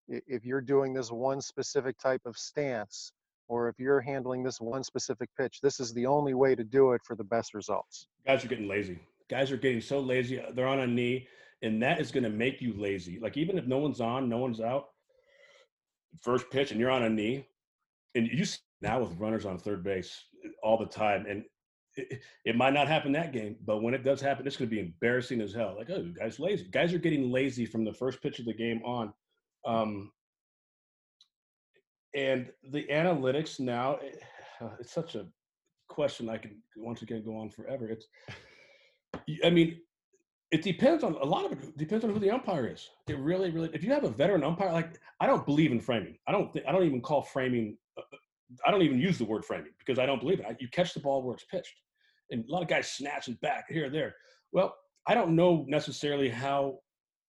[0.08, 3.14] if you're doing this one specific type of stance
[3.48, 6.94] or if you're handling this one specific pitch, this is the only way to do
[6.94, 9.00] it for the best results." guys are getting lazy.
[9.30, 10.42] Guys are getting so lazy.
[10.54, 11.28] They're on a knee,
[11.62, 13.20] and that is going to make you lazy.
[13.20, 14.90] Like even if no one's on, no one's out,
[16.22, 17.48] first pitch, and you're on a knee,
[18.16, 20.24] and you see now with runners on third base
[20.64, 21.44] all the time, and
[21.96, 24.76] it, it might not happen that game, but when it does happen, it's going to
[24.76, 25.76] be embarrassing as hell.
[25.78, 26.66] Like, oh, guys, lazy.
[26.72, 29.14] Guys are getting lazy from the first pitch of the game on.
[29.66, 30.12] Um,
[32.16, 34.22] and the analytics now, it-
[34.80, 35.26] it's such a
[35.88, 37.90] question I can once again go on forever.
[37.90, 38.08] It's
[39.44, 39.80] I mean,
[40.52, 42.90] it depends on a lot of it depends on who the umpire is.
[43.08, 43.70] It really, really.
[43.74, 46.18] If you have a veteran umpire, like I don't believe in framing.
[46.28, 46.52] I don't.
[46.52, 47.78] Think, I don't even call framing.
[47.98, 48.18] uh, uh,
[48.66, 50.46] I don't even use the word framing because I don't believe it.
[50.48, 51.76] I, you catch the ball where it's pitched,
[52.32, 54.16] and a lot of guys snatching back here and there.
[54.52, 54.76] Well,
[55.08, 56.80] I don't know necessarily how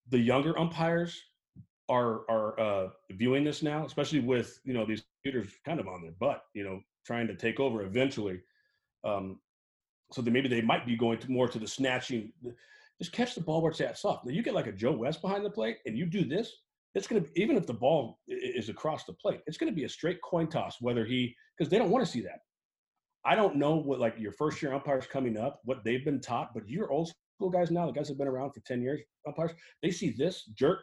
[0.08, 1.20] the younger umpires
[1.90, 6.00] are are uh, viewing this now, especially with you know these computers kind of on
[6.00, 8.40] their butt, you know, trying to take over eventually.
[9.04, 9.40] Um,
[10.12, 12.32] so that maybe they might be going to more to the snatching.
[13.00, 14.26] Just catch the ball where it's at soft.
[14.26, 16.52] Now you get like a Joe West behind the plate, and you do this.
[16.94, 19.88] It's gonna be, even if the ball is across the plate, it's gonna be a
[19.88, 22.40] straight coin toss whether he because they don't want to see that.
[23.24, 26.54] I don't know what like your first year umpires coming up, what they've been taught,
[26.54, 29.00] but your old school guys now, the guys that have been around for 10 years,
[29.26, 30.80] umpires, they see this jerk,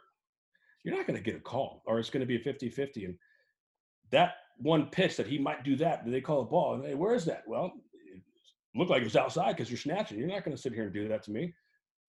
[0.84, 3.06] you're not going to get a call or it's going to be a 50 50.
[3.06, 3.16] And
[4.12, 6.76] that one pitch that he might do that, they call a ball?
[6.76, 7.44] And hey, where is that?
[7.48, 8.22] Well, it
[8.76, 10.20] looked like it was outside because you're snatching.
[10.20, 11.54] You're not going to sit here and do that to me.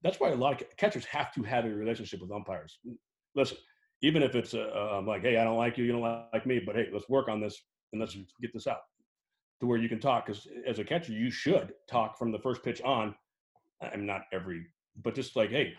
[0.03, 2.79] That's why a lot of catchers have to have a relationship with umpires.
[3.35, 3.59] Listen,
[4.03, 6.61] even if it's uh, um, like, hey, I don't like you, you don't like me,
[6.65, 7.61] but hey, let's work on this
[7.93, 8.81] and let's get this out
[9.61, 10.27] to where you can talk.
[10.27, 13.15] Because as a catcher, you should talk from the first pitch on.
[13.81, 14.67] I'm not every,
[15.03, 15.75] but just like, hey,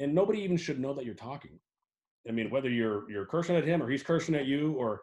[0.00, 1.58] and nobody even should know that you're talking.
[2.28, 5.02] I mean, whether you're you're cursing at him or he's cursing at you, or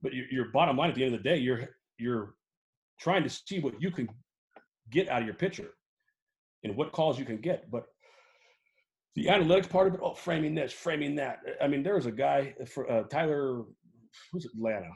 [0.00, 2.34] but your, your bottom line at the end of the day, you're you're
[3.00, 4.08] trying to see what you can
[4.90, 5.70] get out of your pitcher
[6.62, 7.70] and what calls you can get.
[7.70, 7.84] But
[9.14, 11.40] the analytics part of it, oh, framing this, framing that.
[11.60, 13.62] I mean, there was a guy for uh, Tyler,
[14.32, 14.90] who's Atlanta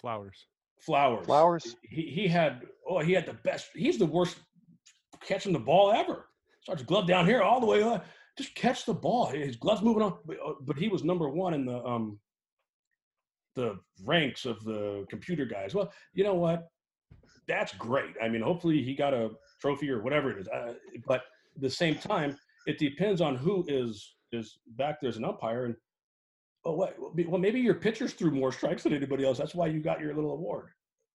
[0.00, 0.46] Flowers.
[0.78, 1.26] Flowers.
[1.26, 1.76] Flowers.
[1.82, 3.68] He he had oh he had the best.
[3.74, 4.36] He's the worst
[5.26, 6.28] catching the ball ever.
[6.62, 8.04] Starts glove down here all the way up.
[8.36, 9.26] Just catch the ball.
[9.26, 12.18] His gloves moving on, but, uh, but he was number one in the um
[13.54, 15.74] the ranks of the computer guys.
[15.74, 16.68] Well, you know what?
[17.48, 18.14] That's great.
[18.22, 19.30] I mean, hopefully he got a
[19.60, 20.48] trophy or whatever it is.
[20.48, 20.74] Uh,
[21.06, 21.22] but
[21.54, 25.64] at the same time, it depends on who is is back there as an umpire.
[25.66, 25.76] And
[26.64, 26.96] oh, what?
[26.98, 29.38] Well, maybe your pitchers threw more strikes than anybody else.
[29.38, 30.70] That's why you got your little award.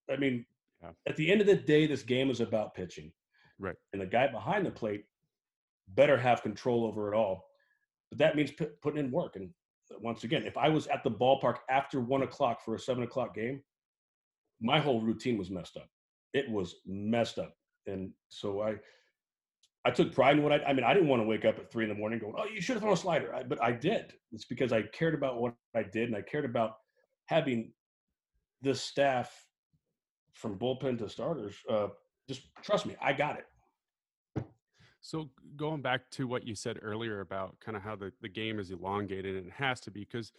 [0.10, 0.46] I mean,
[0.82, 0.92] Yeah.
[1.08, 3.12] at the end of the day, this game is about pitching.
[3.60, 3.76] Right.
[3.94, 5.06] And the guy behind the plate
[5.90, 7.46] better have control over it all.
[8.10, 9.36] But that means p- putting in work.
[9.36, 9.50] And
[10.00, 13.36] once again, if I was at the ballpark after one o'clock for a seven o'clock
[13.36, 13.62] game,
[14.62, 15.90] my whole routine was messed up.
[16.34, 17.56] It was messed up.
[17.88, 18.76] And so I,
[19.84, 21.72] I took pride in what I, I mean, I didn't want to wake up at
[21.72, 23.34] three in the morning going, oh, you should have thrown a slider.
[23.34, 24.14] I, but I did.
[24.32, 26.76] It's because I cared about what I did and I cared about
[27.26, 27.72] having
[28.62, 29.34] this staff
[30.34, 31.56] from bullpen to starters.
[31.70, 31.88] Uh,
[32.28, 33.46] just trust me, I got it.
[35.02, 38.60] So going back to what you said earlier about kind of how the, the game
[38.60, 40.32] is elongated and it has to be because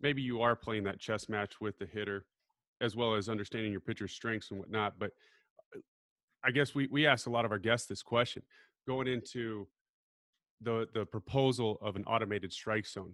[0.00, 2.26] maybe you are playing that chess match with the hitter
[2.80, 4.98] as well as understanding your pitcher's strengths and whatnot.
[4.98, 5.12] But
[5.74, 5.80] uh,
[6.44, 8.42] I guess we, we asked a lot of our guests this question.
[8.88, 9.68] Going into
[10.62, 13.12] the the proposal of an automated strike zone,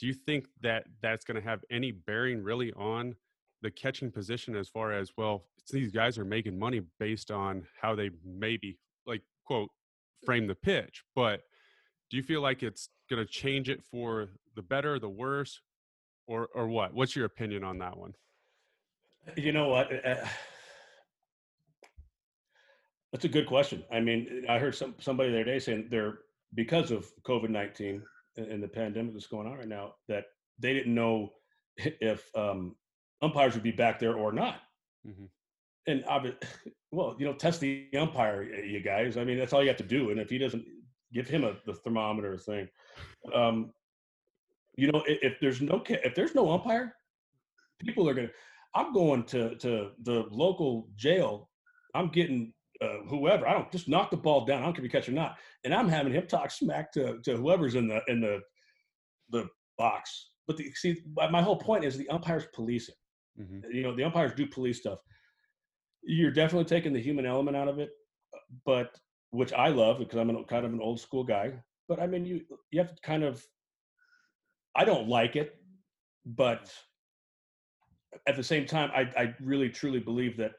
[0.00, 3.14] do you think that that's going to have any bearing really on
[3.62, 5.44] the catching position as far as well?
[5.70, 9.70] These guys are making money based on how they maybe like quote
[10.24, 11.42] frame the pitch, but
[12.10, 15.60] do you feel like it's going to change it for the better, the worse,
[16.26, 16.94] or or what?
[16.94, 18.14] What's your opinion on that one?
[19.36, 19.92] You know what?
[20.04, 20.24] Uh,
[23.16, 23.82] That's a good question.
[23.90, 26.18] I mean, I heard some somebody the other day saying they're
[26.54, 28.02] because of COVID nineteen
[28.36, 30.24] and the pandemic that's going on right now that
[30.58, 31.30] they didn't know
[31.78, 32.76] if um,
[33.22, 34.56] umpires would be back there or not.
[35.08, 35.24] Mm-hmm.
[35.86, 36.40] And obviously,
[36.92, 39.16] well, you know, test the umpire, you guys.
[39.16, 40.10] I mean, that's all you have to do.
[40.10, 40.66] And if he doesn't
[41.14, 42.68] give him a the thermometer thing,
[43.32, 43.72] um,
[44.76, 46.94] you know, if, if there's no if there's no umpire,
[47.80, 48.28] people are gonna.
[48.74, 51.48] I'm going to to the local jail.
[51.94, 53.46] I'm getting uh, whoever.
[53.46, 54.62] I don't just knock the ball down.
[54.62, 55.36] I don't care if you catch or not.
[55.64, 58.40] And I'm having him talk smack to, to whoever's in the in the
[59.30, 60.30] the box.
[60.46, 60.96] But the, see,
[61.30, 62.94] my whole point is the umpires police it.
[63.40, 63.70] Mm-hmm.
[63.72, 64.98] You know, the umpires do police stuff.
[66.02, 67.90] You're definitely taking the human element out of it,
[68.64, 68.90] but
[69.30, 71.52] which I love because I'm an, kind of an old school guy.
[71.88, 73.44] But I mean, you you have to kind of.
[74.74, 75.56] I don't like it,
[76.26, 76.70] but
[78.28, 80.52] at the same time, I I really truly believe that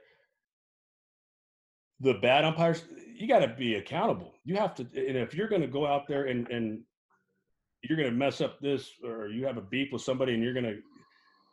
[2.00, 2.84] the bad umpires,
[3.16, 4.34] you got to be accountable.
[4.44, 6.82] You have to, and if you're going to go out there and and
[7.84, 10.54] you're going to mess up this, or you have a beef with somebody, and you're
[10.54, 10.78] going to,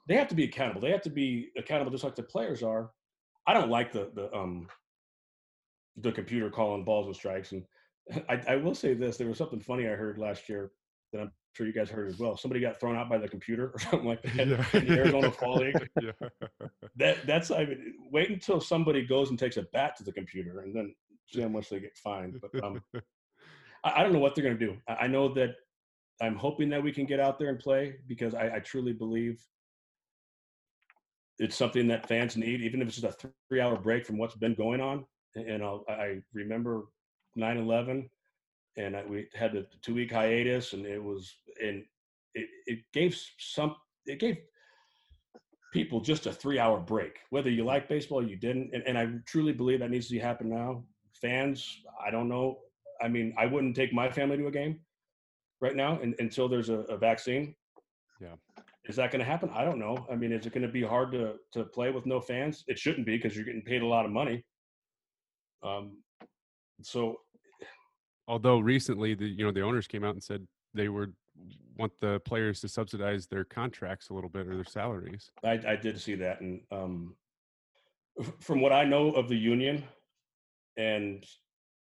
[0.09, 0.81] they have to be accountable.
[0.81, 2.91] They have to be accountable just like the players are.
[3.47, 4.69] I don't like the the um
[5.97, 7.65] the computer calling balls and strikes, and
[8.29, 10.73] I, I will say this: there was something funny I heard last year
[11.13, 12.37] that I'm sure you guys heard as well.
[12.37, 14.65] Somebody got thrown out by the computer or something like that yeah.
[14.73, 15.89] in the Arizona Fall League.
[16.01, 16.13] Yeah.
[16.97, 20.61] That that's I mean, wait until somebody goes and takes a bat to the computer
[20.61, 20.95] and then
[21.27, 22.41] see how much they get fined.
[22.41, 22.81] But um,
[23.85, 24.77] I, I, don't know what they're going to do.
[24.89, 25.55] I, I, know that
[26.21, 29.43] I'm hoping that we can get out there and play because I, I truly believe
[31.39, 34.55] it's something that fans need, even if it's just a three-hour break from what's been
[34.55, 35.05] going on.
[35.35, 36.85] And I'll, I remember
[37.37, 38.09] 9/11
[38.77, 41.85] and I, we had the two week hiatus, and it was and
[42.35, 44.39] it, it gave some it gave
[45.73, 48.71] people just a three hour break, whether you like baseball or you didn't.
[48.73, 50.85] And, and I truly believe that needs to happen now.
[51.21, 52.59] Fans, I don't know.
[53.03, 54.79] I mean, I wouldn't take my family to a game
[55.61, 57.55] right now and, until there's a, a vaccine.
[58.21, 58.37] Yeah.
[58.87, 59.51] Is that going to happen?
[59.53, 60.07] I don't know.
[60.11, 62.65] I mean, is it going to be hard to to play with no fans?
[62.69, 64.45] It shouldn't be because you're getting paid a lot of money.
[65.63, 66.03] Um,
[66.83, 67.17] so
[68.29, 71.13] although recently the you know the owners came out and said they would
[71.77, 75.31] want the players to subsidize their contracts a little bit or their salaries.
[75.43, 77.17] I, I did see that, and um,
[78.41, 79.85] from what I know of the union,
[80.77, 81.25] and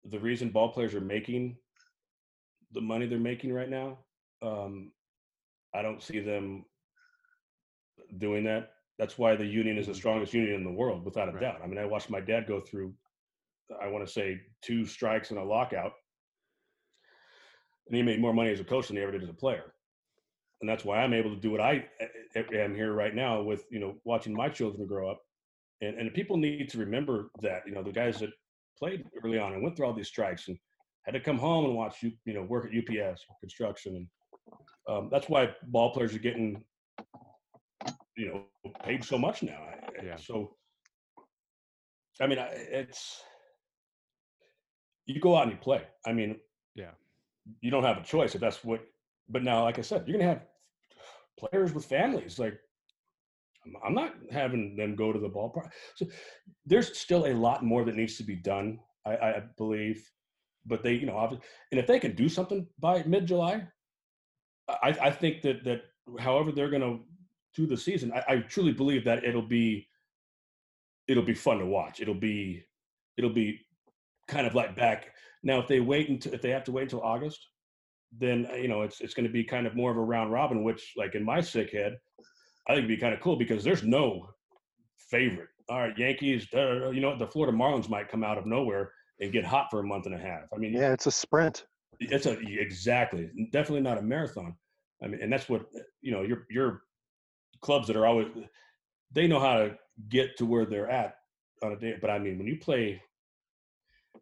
[0.05, 1.57] the reason ball players are making
[2.73, 3.99] the money they're making right now,
[4.43, 4.93] um,
[5.75, 6.65] I don't see them
[8.19, 8.71] doing that.
[8.99, 9.99] That's why the union is the mm-hmm.
[9.99, 11.41] strongest union in the world, without a right.
[11.41, 11.61] doubt.
[11.63, 12.95] I mean, I watched my dad go through,
[13.83, 15.93] I want to say, two strikes and a lockout
[17.87, 19.73] and he made more money as a coach than he ever did as a player.
[20.61, 21.85] And that's why I'm able to do what I
[22.35, 25.21] am here right now with, you know, watching my children grow up.
[25.83, 28.31] And, and people need to remember that, you know, the guys that
[28.79, 30.59] played early on and went through all these strikes and
[31.05, 33.97] had to come home and watch you, you know, work at UPS construction.
[33.97, 34.09] And
[34.89, 36.65] um, that's why ball players are getting,
[38.17, 39.61] you know, paid so much now.
[40.03, 40.17] Yeah.
[40.17, 40.57] So,
[42.21, 43.21] I mean, it's,
[45.05, 45.83] you go out and you play.
[46.07, 46.37] I mean,
[47.61, 48.81] you don't have a choice if that's what.
[49.29, 50.47] But now, like I said, you're gonna have
[51.39, 52.39] players with families.
[52.39, 52.59] Like
[53.85, 55.71] I'm not having them go to the ballpark.
[55.97, 56.07] So
[56.65, 58.79] there's still a lot more that needs to be done.
[59.05, 60.09] I, I believe,
[60.65, 63.67] but they, you know, obviously, and if they can do something by mid-July,
[64.69, 65.83] I, I think that that
[66.19, 67.01] however they're going to
[67.55, 69.89] do the season, I, I truly believe that it'll be
[71.07, 72.01] it'll be fun to watch.
[72.01, 72.65] It'll be
[73.17, 73.61] it'll be
[74.29, 75.13] kind of like back
[75.47, 77.39] now, if they wait until if they have to wait until August,
[78.19, 80.33] then uh, you know it's it's going to be kind of more of a round
[80.33, 80.65] robin.
[80.65, 81.97] Which, like in my sick head,
[82.69, 84.27] I think it'd be kind of cool because there's no
[85.09, 85.49] favorite.
[85.69, 86.49] All right, Yankees.
[86.53, 88.91] Uh, you know, the Florida Marlins might come out of nowhere
[89.21, 90.43] and get hot for a month and a half.
[90.53, 91.65] I mean, yeah, it's a sprint.
[92.01, 94.57] It's a exactly definitely not a marathon.
[95.01, 95.67] I mean, and that's what
[96.03, 96.23] you know.
[96.23, 96.83] Your your
[97.61, 98.27] clubs that are always
[99.13, 99.79] they know how to
[100.09, 101.15] get to where they're at
[101.63, 101.95] on a day.
[102.01, 103.01] But I mean, when you play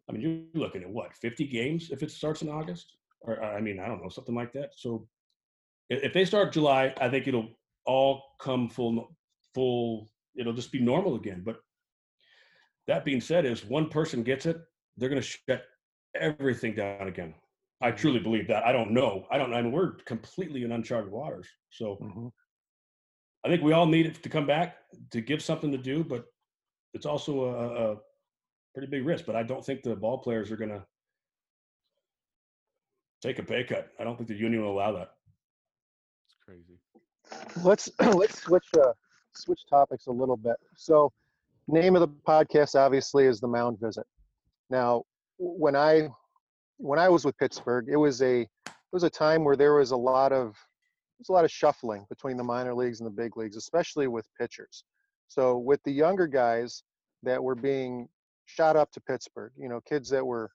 [0.07, 3.59] I mean, you're looking at what 50 games if it starts in August, or I
[3.61, 4.71] mean, I don't know, something like that.
[4.77, 5.07] So
[5.89, 7.49] if they start July, I think it'll
[7.85, 9.15] all come full,
[9.53, 10.09] full.
[10.35, 11.41] It'll just be normal again.
[11.45, 11.57] But
[12.87, 14.57] that being said, is one person gets it,
[14.97, 15.63] they're going to shut
[16.15, 17.33] everything down again.
[17.81, 17.97] I Mm-hmm.
[17.97, 18.65] truly believe that.
[18.65, 19.25] I don't know.
[19.31, 19.53] I don't.
[19.53, 21.47] I mean, we're completely in uncharted waters.
[21.71, 22.31] So Mhm.
[23.43, 24.77] I think we all need it to come back
[25.11, 26.25] to give something to do, but
[26.93, 27.97] it's also a, a
[28.75, 29.25] pretty big risk.
[29.25, 30.83] But I don't think the ball players are going to
[33.21, 33.89] take a pay cut.
[33.99, 35.13] I don't think the union will allow that.
[36.27, 36.77] It's crazy.
[37.63, 38.91] let's let's switch uh,
[39.33, 40.57] switch topics a little bit.
[40.75, 41.11] So,
[41.67, 44.05] name of the podcast obviously is the Mound Visit.
[44.69, 45.03] Now,
[45.37, 46.09] when I
[46.77, 49.91] when I was with Pittsburgh, it was a it was a time where there was
[49.91, 53.23] a lot of there was a lot of shuffling between the minor leagues and the
[53.23, 54.83] big leagues, especially with pitchers.
[55.29, 56.83] So, with the younger guys
[57.23, 58.07] that were being
[58.45, 60.51] shot up to Pittsburgh, you know, kids that were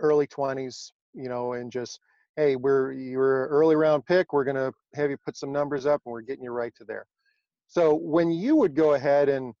[0.00, 2.00] early 20s, you know, and just
[2.36, 4.32] hey, we're you're early round pick.
[4.32, 7.06] We're gonna have you put some numbers up, and we're getting you right to there.
[7.66, 9.54] So when you would go ahead and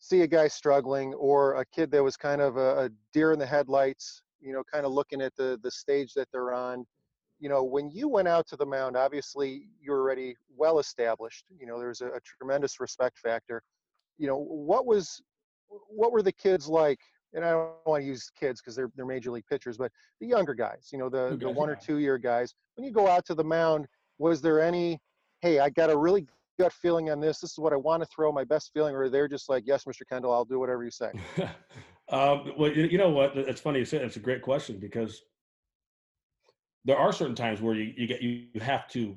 [0.00, 3.38] see a guy struggling, or a kid that was kind of a, a deer in
[3.38, 6.84] the headlights, you know, kind of looking at the the stage that they're on,
[7.40, 11.44] you know, when you went out to the mound, obviously you're already well established.
[11.58, 13.62] You know, there's a, a tremendous respect factor.
[14.18, 15.22] You know, what was
[15.88, 17.00] what were the kids like?
[17.34, 20.26] And I don't want to use kids because they're they're major league pitchers, but the
[20.26, 22.54] younger guys, you know, the, the one or two year guys.
[22.76, 23.86] When you go out to the mound,
[24.18, 24.98] was there any,
[25.42, 26.26] hey, I got a really
[26.58, 27.40] gut feeling on this.
[27.40, 29.84] This is what I want to throw, my best feeling, or they're just like, yes,
[29.84, 30.02] Mr.
[30.08, 31.12] Kendall, I'll do whatever you say.
[32.10, 33.36] um, well, you, you know what?
[33.36, 34.02] It's funny you said.
[34.02, 35.20] It's a great question because
[36.84, 39.16] there are certain times where you, you get you, you have to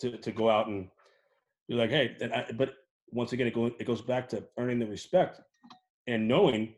[0.00, 0.88] to to go out and
[1.68, 2.74] be like, hey, and I, but
[3.10, 5.40] once again, it goes it goes back to earning the respect
[6.06, 6.74] and knowing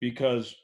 [0.00, 0.54] because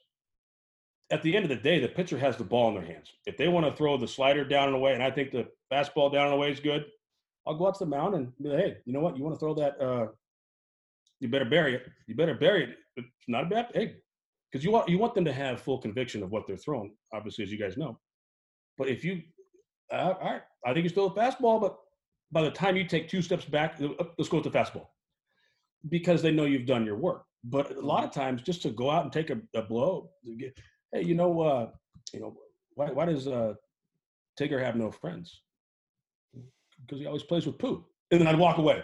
[1.10, 3.12] at the end of the day, the pitcher has the ball in their hands.
[3.26, 6.12] If they want to throw the slider down and away, and I think the fastball
[6.12, 6.86] down and away is good,
[7.46, 9.16] I'll go out to the mound and be like, hey, you know what?
[9.16, 9.80] You want to throw that?
[9.80, 10.06] Uh,
[11.20, 11.86] you better bury it.
[12.06, 12.70] You better bury it.
[12.96, 13.96] It's not a bad hey,
[14.50, 16.94] because you want you want them to have full conviction of what they're throwing.
[17.12, 17.98] Obviously, as you guys know.
[18.78, 19.22] But if you,
[19.92, 21.76] uh, all right, I think you still a fastball, but
[22.32, 24.86] by the time you take two steps back, uh, let's go with the fastball,
[25.88, 27.24] because they know you've done your work.
[27.44, 30.58] But a lot of times, just to go out and take a, a blow, get,
[30.92, 31.70] hey, you know, uh,
[32.12, 32.36] you know,
[32.74, 33.54] why why does uh,
[34.40, 35.42] Tigger have no friends?
[36.80, 38.82] Because he always plays with poo, and then I'd walk away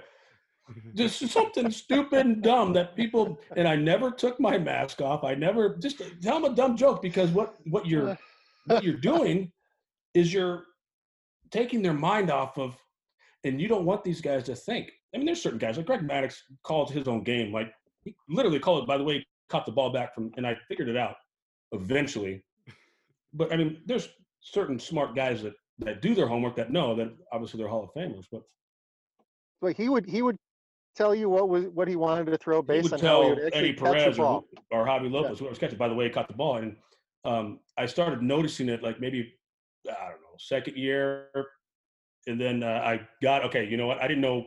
[0.95, 5.25] just something stupid and dumb that people and I never took my mask off.
[5.25, 8.19] I never just tell them a dumb joke because what what you're
[8.67, 9.53] what you're doing
[10.15, 10.65] is you're
[11.51, 12.77] taking their mind off of
[13.45, 14.91] and you don't want these guys to think.
[15.15, 17.53] I mean, there's certain guys like Greg Maddux calls his own game.
[17.53, 17.73] Like
[18.05, 20.57] he literally called it by the way, he caught the ball back from and I
[20.69, 21.17] figured it out
[21.73, 22.43] eventually.
[23.33, 24.09] But I mean, there's
[24.41, 27.91] certain smart guys that that do their homework that know that obviously they're Hall of
[28.01, 28.43] Famers, but
[29.61, 30.37] But he would he would
[30.97, 33.59] tell you what was what he wanted to throw based on how he would actually
[33.59, 34.45] Eddie catch the Perez ball.
[34.71, 36.57] or, or Javy Lopez, whoever was catching, by the way, he caught the ball.
[36.57, 36.77] And
[37.25, 39.33] um, I started noticing it like maybe,
[39.89, 41.29] I don't know, second year.
[42.27, 44.03] And then uh, I got, okay, you know what?
[44.03, 44.45] I didn't know it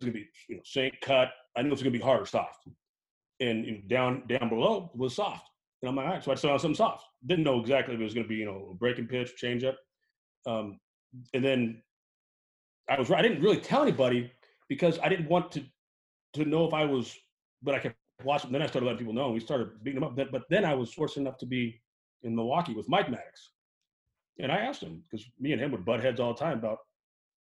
[0.00, 1.30] was going to be, you know, sink, cut.
[1.56, 2.68] I knew it was going to be hard or soft.
[3.40, 5.48] And down down below was soft.
[5.82, 7.04] And I'm like, all right, so I saw something soft.
[7.26, 9.62] Didn't know exactly if it was going to be, you know, a breaking pitch, change
[9.62, 9.76] up.
[10.46, 10.80] Um,
[11.34, 11.82] and then
[12.88, 13.18] I was right.
[13.18, 14.32] I didn't really tell anybody
[14.68, 15.64] because I didn't want to
[16.34, 17.14] to know if I was,
[17.62, 18.52] but I kept watching.
[18.52, 19.26] Then I started letting people know.
[19.26, 20.16] and We started beating them up.
[20.16, 21.80] But- But then I was fortunate enough to be
[22.22, 23.50] in Milwaukee with Mike Maddux,
[24.38, 26.78] and I asked him because me and him would butt heads all the time about,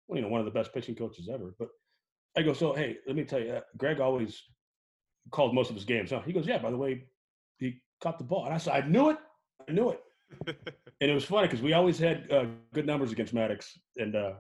[0.07, 1.55] well, you know, one of the best pitching coaches ever.
[1.59, 1.69] But
[2.37, 4.41] I go, so hey, let me tell you, uh, Greg always
[5.31, 6.11] called most of his games.
[6.11, 6.21] Huh?
[6.25, 6.59] He goes, yeah.
[6.59, 7.05] By the way,
[7.59, 9.19] he caught the ball, and I said, I knew it.
[9.69, 10.01] I knew it.
[11.01, 13.67] and it was funny because we always had uh, good numbers against Maddux,
[13.97, 14.33] and uh,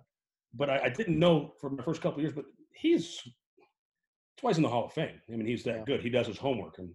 [0.55, 2.33] but I, I didn't know for my first couple of years.
[2.33, 3.21] But he's
[4.37, 5.21] twice in the Hall of Fame.
[5.33, 5.85] I mean, he's that Yeah.
[5.85, 6.01] good.
[6.01, 6.95] He does his homework, and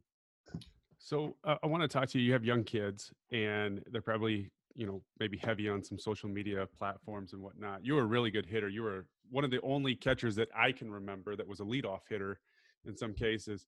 [0.97, 2.25] So uh, I want to talk to you.
[2.25, 6.67] You have young kids, and they're probably you know maybe heavy on some social media
[6.77, 7.85] platforms and whatnot.
[7.85, 8.69] You were a really good hitter.
[8.69, 12.01] You were one of the only catchers that I can remember that was a leadoff
[12.09, 12.39] hitter
[12.85, 13.65] in some cases.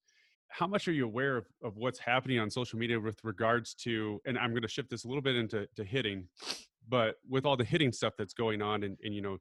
[0.49, 4.21] How much are you aware of, of what's happening on social media with regards to?
[4.25, 6.27] And I'm going to shift this a little bit into to hitting,
[6.87, 9.37] but with all the hitting stuff that's going on, and, and you know,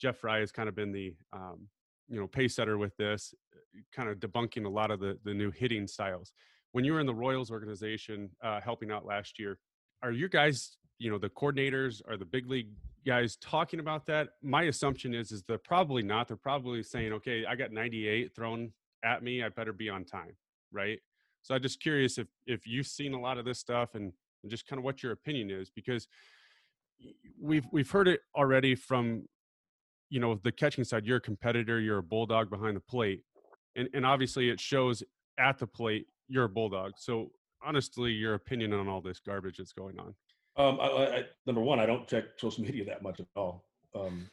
[0.00, 1.68] Jeff Frye has kind of been the um,
[2.08, 3.34] you know pace setter with this,
[3.94, 6.32] kind of debunking a lot of the the new hitting styles
[6.74, 9.60] when you were in the Royals organization uh, helping out last year,
[10.02, 12.66] are you guys, you know, the coordinators, are the big league
[13.06, 14.30] guys talking about that?
[14.42, 16.26] My assumption is, is they're probably not.
[16.26, 18.72] They're probably saying, okay, I got 98 thrown
[19.04, 20.32] at me, I better be on time,
[20.74, 20.98] right?
[21.42, 24.12] So I'm just curious if if you've seen a lot of this stuff and,
[24.42, 26.08] and just kind of what your opinion is, because
[27.40, 29.24] we've we've heard it already from,
[30.10, 31.06] you know, the catching side.
[31.06, 31.80] You're a competitor.
[31.80, 33.22] You're a bulldog behind the plate,
[33.76, 35.02] and and obviously it shows
[35.38, 36.92] at the plate you're a bulldog.
[36.96, 37.30] So
[37.64, 40.14] honestly your opinion on all this garbage that's going on.
[40.56, 43.64] Um, I, I, number one, I don't check social media that much at all.
[43.94, 44.28] Um,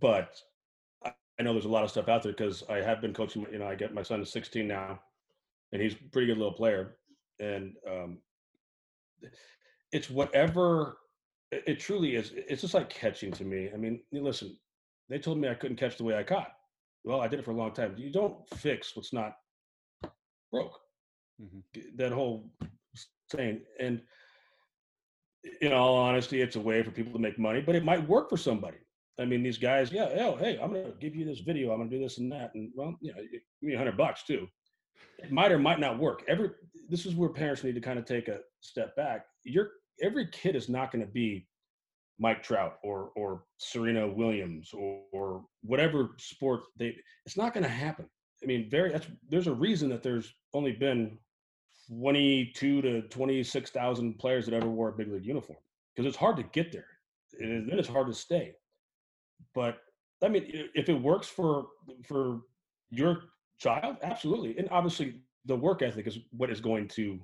[0.00, 0.40] but
[1.04, 3.46] I, I know there's a lot of stuff out there because I have been coaching.
[3.52, 5.00] You know, I get my son is 16 now,
[5.72, 6.96] and he's a pretty good little player.
[7.40, 8.18] And um,
[9.92, 10.98] it's whatever.
[11.50, 12.32] It, truly is.
[12.34, 13.70] It's just like catching to me.
[13.72, 14.56] I mean, listen,
[15.08, 16.52] they told me I couldn't catch the way I caught.
[17.04, 17.94] Well, I did it for a long time.
[17.96, 19.34] You don't fix what's not
[20.50, 20.78] broke.
[21.40, 21.80] Mm-hmm.
[21.96, 22.50] That whole
[23.30, 23.60] saying.
[23.78, 24.00] And
[25.60, 28.30] in all honesty, it's a way for people to make money, but it might work
[28.30, 28.78] for somebody.
[29.20, 31.70] I mean, these guys, yeah, oh, hey, I'm going to give you this video.
[31.70, 32.52] I'm going to do this and that.
[32.54, 34.48] And well, you know, give me a hundred bucks too.
[35.18, 36.22] It might or might not work.
[36.28, 36.50] Every,
[36.88, 39.26] this is where parents need to kind of take a step back.
[39.44, 39.70] Your
[40.02, 41.46] every kid is not going to be
[42.18, 46.96] Mike Trout or or Serena Williams or, or whatever sport they.
[47.26, 48.06] It's not going to happen.
[48.42, 48.94] I mean, very.
[49.28, 51.18] There's a reason that there's only been
[51.88, 55.58] 22 to 26 thousand players that ever wore a big league uniform
[55.94, 56.86] because it's hard to get there,
[57.40, 58.52] and then it's hard to stay.
[59.54, 59.78] But
[60.22, 61.66] I mean, if it works for
[62.06, 62.42] for
[62.90, 63.22] your
[63.58, 67.20] child, absolutely, and obviously the work ethic is what is going to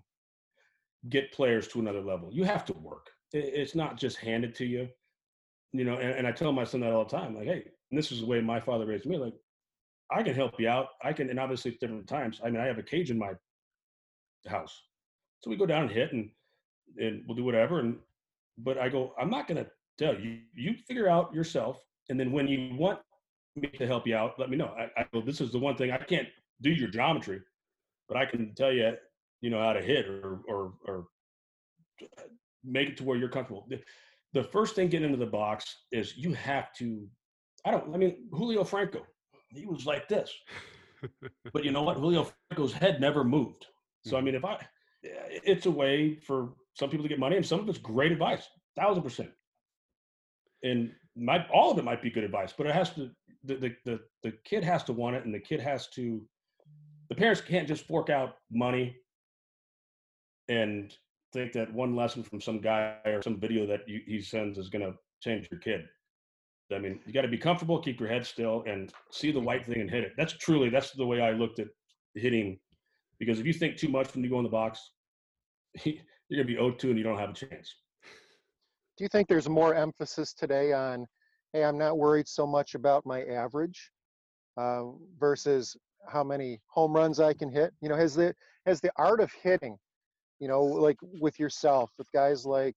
[1.09, 2.28] get players to another level.
[2.33, 3.09] You have to work.
[3.33, 4.89] It's not just handed to you.
[5.72, 7.37] You know, and, and I tell my son that all the time.
[7.37, 9.16] Like, hey, this is the way my father raised me.
[9.16, 9.35] Like,
[10.11, 10.89] I can help you out.
[11.03, 12.41] I can, and obviously it's different times.
[12.45, 13.33] I mean, I have a cage in my
[14.49, 14.83] house,
[15.41, 16.31] so we go down and hit, and
[16.99, 17.78] and we'll do whatever.
[17.78, 17.99] And
[18.59, 19.66] but I go, I'm not gonna
[19.97, 20.41] tell you.
[20.55, 22.99] You figure out yourself, and then when you want
[23.57, 24.74] me to help you out, let me know.
[24.78, 26.28] I, I this is the one thing I can't
[26.61, 27.40] do your geometry,
[28.09, 28.92] but I can tell you,
[29.40, 31.07] you know, how to hit or or or
[32.64, 33.66] make it to where you're comfortable.
[33.68, 33.80] The,
[34.32, 37.07] the first thing getting into the box is you have to.
[37.64, 37.94] I don't.
[37.94, 39.07] I mean, Julio Franco,
[39.51, 40.32] he was like this,
[41.53, 41.96] but you know what?
[41.96, 43.66] Julio Franco's head never moved.
[44.07, 44.26] So I hmm.
[44.26, 44.59] mean, if I,
[45.03, 48.48] it's a way for some people to get money, and some of it's great advice,
[48.76, 49.30] thousand percent.
[50.62, 53.11] And my all of it might be good advice, but it has to.
[53.45, 56.20] The, the the the kid has to want it, and the kid has to.
[57.09, 58.97] The parents can't just fork out money
[60.49, 60.95] and
[61.32, 64.68] think that one lesson from some guy or some video that you, he sends is
[64.68, 65.86] going to change your kid.
[66.72, 69.66] I mean, you got to be comfortable, keep your head still, and see the white
[69.66, 70.12] thing and hit it.
[70.16, 71.68] That's truly that's the way I looked at
[72.14, 72.59] hitting.
[73.18, 74.93] Because if you think too much when you go in the box,
[75.84, 75.95] you're
[76.30, 77.74] going to be 0-2 and you don't have a chance.
[78.97, 81.07] Do you think there's more emphasis today on,
[81.53, 83.90] hey, I'm not worried so much about my average
[84.57, 84.84] uh,
[85.18, 85.76] versus
[86.09, 87.72] how many home runs I can hit?
[87.80, 88.34] You know, has the
[88.66, 89.78] has the art of hitting
[90.40, 92.74] you know, like with yourself, with guys like,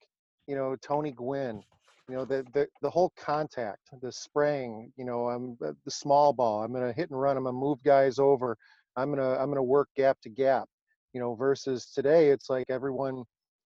[0.48, 1.64] you know, Tony Gwynn,
[2.10, 6.34] you know, the, the, the whole contact, the spraying, you know, I'm uh, the small
[6.34, 8.58] ball, I'm to hit and run, I'm to move guys over.
[8.96, 10.68] I'm to, I'm to work gap to gap,
[11.14, 13.24] you know, versus today, it's like everyone,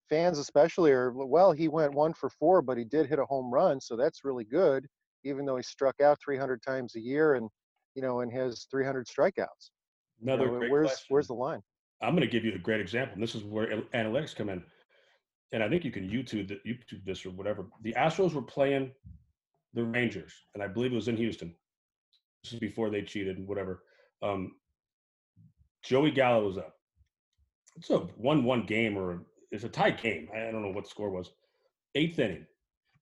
[0.10, 3.52] fans especially are, well, he went one for four, but he did hit a home
[3.52, 3.82] run.
[3.82, 4.86] So that's really good,
[5.28, 7.50] even though he struck out 300 times a year and,
[7.96, 9.72] you know, and has 300 strikeouts.
[10.22, 11.62] Another you know, where's, where's the line?
[12.02, 13.16] I'm going to give you a great example.
[13.16, 14.64] And this is where analytics come in.
[15.52, 17.68] And I think you can YouTube the, YouTube this or whatever.
[17.82, 18.92] The Astros were playing
[19.74, 21.54] the Rangers, and I believe it was in Houston.
[22.44, 23.84] This is before they cheated and whatever.
[24.22, 24.54] Um,
[25.84, 26.74] Joey Gallo was up.
[27.78, 30.30] It's a one-one game, or it's a tight game.
[30.36, 31.32] I don't know what the score was.
[31.96, 32.46] Eighth inning.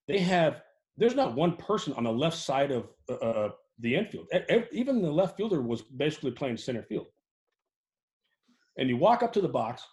[0.07, 0.61] They have.
[0.97, 4.27] There's not one person on the left side of uh, uh the infield.
[4.71, 7.07] Even the left fielder was basically playing center field
[8.77, 9.83] and you walk up to the box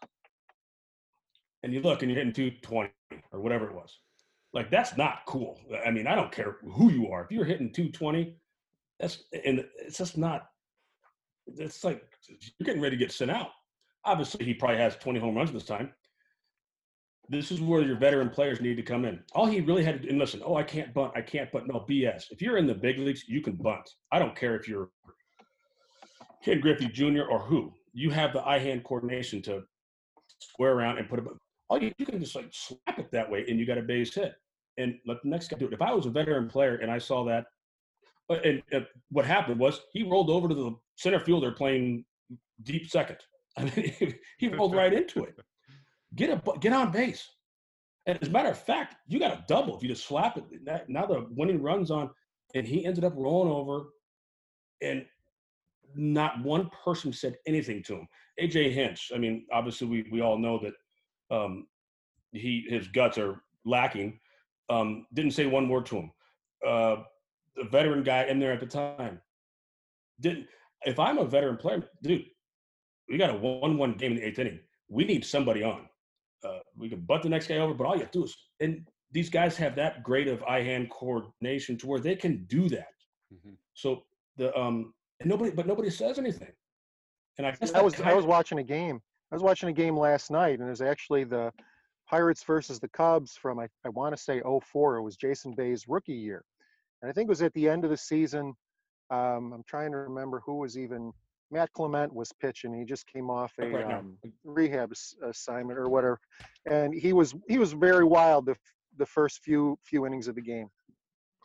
[1.63, 2.91] and you look and you're hitting 220
[3.33, 3.99] or whatever it was.
[4.53, 5.59] Like that's not cool.
[5.85, 7.25] I mean, I don't care who you are.
[7.25, 8.37] If you're hitting 220,
[9.01, 10.47] that's and it's just not.
[11.47, 13.49] It's like you're getting ready to get sent out.
[14.05, 15.93] Obviously, he probably has 20 home runs this time.
[17.29, 19.21] This is where your veteran players need to come in.
[19.35, 21.69] All he really had to do, and listen, oh, I can't bunt, I can't bunt.
[21.69, 22.25] No BS.
[22.31, 23.89] If you're in the big leagues, you can bunt.
[24.11, 24.91] I don't care if you're
[26.45, 27.23] Ken Griffey Jr.
[27.31, 29.63] or who you have the eye hand coordination to
[30.41, 31.25] square around and put it.
[31.69, 34.15] All you, you can just like slap it that way, and you got a base
[34.15, 34.35] hit,
[34.79, 35.73] and let the next guy do it.
[35.73, 37.47] If I was a veteran player and I saw that,
[38.29, 42.05] uh, and uh, what happened was he rolled over to the center fielder playing
[42.63, 43.19] deep second.
[43.57, 45.35] I mean, he rolled right into it.
[46.15, 47.29] Get a get on base.
[48.07, 50.45] And as a matter of fact, you got a double if you just slap it.
[50.89, 52.11] Now the winning runs on,
[52.55, 53.85] and he ended up rolling over,
[54.83, 55.05] and
[55.95, 58.09] not one person said anything to him.
[58.41, 61.67] AJ Hinch, I mean, obviously we we all know that um,
[62.33, 64.19] he his guts are lacking.
[64.69, 66.13] Um, didn't say one word to him.
[66.67, 66.97] Uh,
[67.57, 69.21] the veteran guy in there at the time
[70.21, 70.47] didn't.
[70.85, 72.25] If I'm a veteran player, dude,
[73.09, 74.61] we got a one-one game in the eighth inning.
[74.89, 75.87] We need somebody on.
[76.45, 78.37] Uh, we can butt the next guy over, but all you have to do is,
[78.61, 82.69] and these guys have that great of eye hand coordination to where they can do
[82.69, 82.95] that.
[83.33, 83.57] Mhm.
[83.75, 84.05] So
[84.37, 86.53] the um, and nobody, but nobody says anything.
[87.39, 89.01] And I guess I was I was watching a game.
[89.31, 91.53] I was watching a game last night, and it was actually the
[92.07, 94.97] Pirates versus the Cubs from I, I want to say 04.
[94.97, 96.45] It was Jason Bay's rookie year,
[97.01, 98.55] and I think it was at the end of the season.
[99.11, 101.13] Um, I'm trying to remember who was even
[101.53, 102.75] Matt Clement was pitching.
[102.75, 104.93] He just came off a right um, rehab
[105.23, 106.19] assignment or whatever,
[106.69, 108.57] and he was he was very wild the
[108.99, 110.69] the first few few innings of the game.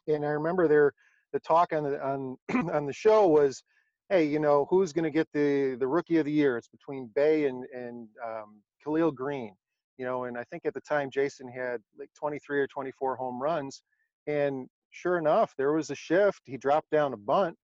[0.08, 0.94] And I remember there
[1.34, 2.38] the talk on the on
[2.74, 3.64] on the show was,
[4.10, 6.58] hey, you know who's going to get the the rookie of the year?
[6.58, 9.56] It's between Bay and and um, Khalil Greene,
[9.98, 10.24] you know.
[10.24, 13.82] And I think at the time Jason had like 23 or 24 home runs,
[14.26, 16.42] and sure enough, there was a shift.
[16.46, 17.58] He dropped down a bunt.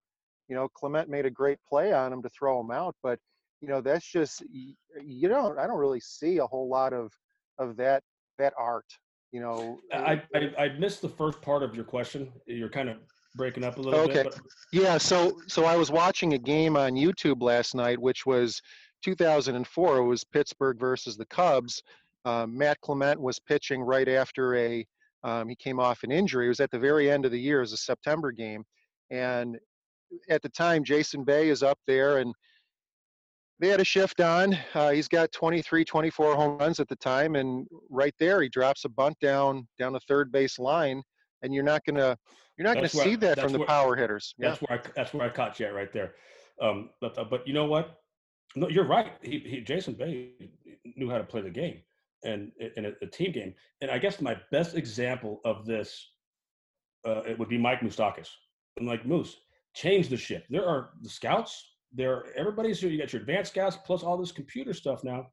[0.48, 3.20] You know, Clement made a great play on him to throw him out, but
[3.62, 7.12] you know that's just you don't I don't really see a whole lot of
[7.60, 8.04] of that
[8.38, 8.86] that art.
[9.32, 12.32] You know, I, I I missed the first part of your question.
[12.46, 12.98] You're kind of
[13.36, 14.24] breaking up a little Okay.
[14.24, 14.34] bit.
[14.34, 14.41] But
[14.72, 18.62] Yeah, so so I was watching a game on YouTube last night, which was
[19.04, 19.98] 2004.
[19.98, 21.82] It was Pittsburgh versus the Cubs.
[22.26, 24.86] Um, Matt Clement was pitching right after a
[25.24, 26.46] um, he came off an injury.
[26.46, 27.60] It was at the very end of the year.
[27.60, 28.66] It was a September game,
[29.10, 29.58] and
[30.30, 32.34] at the time, Jason Bay is up there, and
[33.59, 34.57] they had a shift on.
[34.74, 38.86] Uh, he's got 23, 24 home runs at the time, and right there, he drops
[38.86, 41.01] a bunt down down the third base line,
[41.41, 42.18] and you're not gonna
[42.57, 44.34] you're not gonna where- see that that's from the power hitters.
[44.38, 44.49] Yeah.
[44.49, 46.14] That's where I that's where I caught you at right there.
[46.61, 47.99] Um, but uh, but you know what?
[48.55, 49.14] No, you're right.
[49.22, 50.32] He, he Jason Bay
[50.95, 51.82] knew how to play the game
[52.24, 53.53] and in a, a team game.
[53.82, 56.14] And I guess my best example of this
[57.05, 58.30] uh, it would be Mike Moustakas.
[58.78, 59.38] And like Moose,
[59.74, 60.45] change the ship.
[60.49, 61.76] There are the scouts.
[61.93, 62.89] There, are, everybody's here.
[62.89, 65.28] You got your advanced scouts plus all this computer stuff now.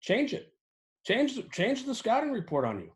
[0.00, 0.52] Change it.
[1.06, 2.90] Change the change the scouting report on you.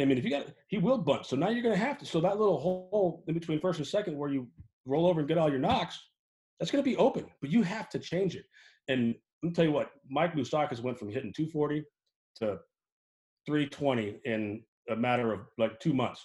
[0.00, 2.06] I mean, if you got he will bunt, so now you're going to have to.
[2.06, 4.46] So that little hole in between first and second, where you
[4.84, 5.98] roll over and get all your knocks,
[6.58, 7.26] that's going to be open.
[7.40, 8.44] But you have to change it.
[8.86, 11.84] And let me tell you what, Mike Moustakas went from hitting 240
[12.36, 12.58] to
[13.46, 16.24] 320 in a matter of like two months,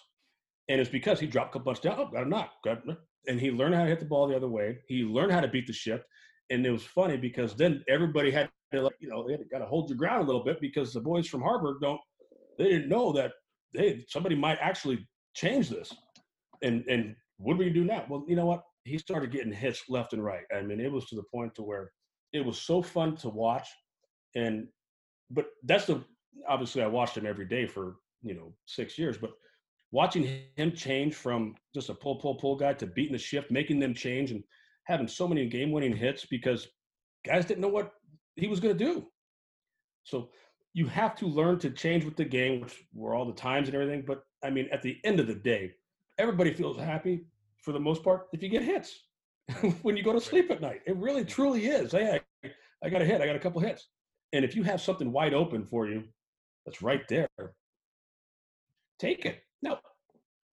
[0.69, 1.95] and it's because he dropped a bunch down.
[1.97, 2.83] Oh, got a knock, got
[3.27, 4.79] and he learned how to hit the ball the other way.
[4.87, 6.05] He learned how to beat the shift,
[6.49, 9.89] and it was funny because then everybody had to you know they got to hold
[9.89, 12.01] your ground a little bit because the boys from Harvard don't
[12.57, 13.31] they didn't know that
[13.73, 15.93] hey somebody might actually change this,
[16.61, 18.05] and and what do we do now?
[18.09, 18.63] Well, you know what?
[18.85, 20.43] He started getting hits left and right.
[20.55, 21.91] I mean, it was to the point to where
[22.33, 23.67] it was so fun to watch,
[24.35, 24.67] and
[25.29, 26.03] but that's the
[26.47, 29.31] obviously I watched him every day for you know six years, but
[29.93, 33.79] watching him change from just a pull pull pull guy to beating the shift, making
[33.79, 34.43] them change, and
[34.85, 36.67] having so many game winning hits because
[37.23, 37.93] guys didn't know what
[38.35, 39.05] he was going to do.
[40.03, 40.31] So
[40.73, 43.75] you have to learn to change with the game, which were all the times and
[43.75, 44.03] everything.
[44.05, 45.73] But I mean, at the end of the day,
[46.17, 47.27] everybody feels happy
[47.61, 48.99] for the most part if you get hits
[49.83, 50.81] when you go to sleep at night.
[50.87, 51.91] It really truly is.
[51.91, 52.49] Hey, I,
[52.83, 53.21] I got a hit.
[53.21, 53.89] I got a couple hits.
[54.33, 56.03] And if you have something wide open for you,
[56.65, 57.29] that's right there.
[58.97, 59.43] Take it.
[59.63, 59.79] Now,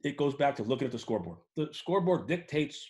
[0.04, 1.38] it goes back to looking at the scoreboard.
[1.56, 2.88] The scoreboard dictates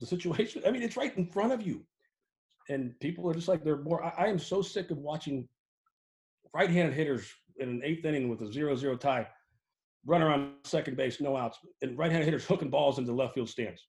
[0.00, 0.62] the situation.
[0.66, 1.86] I mean, it's right in front of you.
[2.68, 4.04] And people are just like, they're more.
[4.04, 5.48] I, I am so sick of watching
[6.52, 9.28] right handed hitters in an eighth inning with a zero zero tie
[10.04, 13.48] run around second base, no outs, and right handed hitters hooking balls into left field
[13.48, 13.86] stands.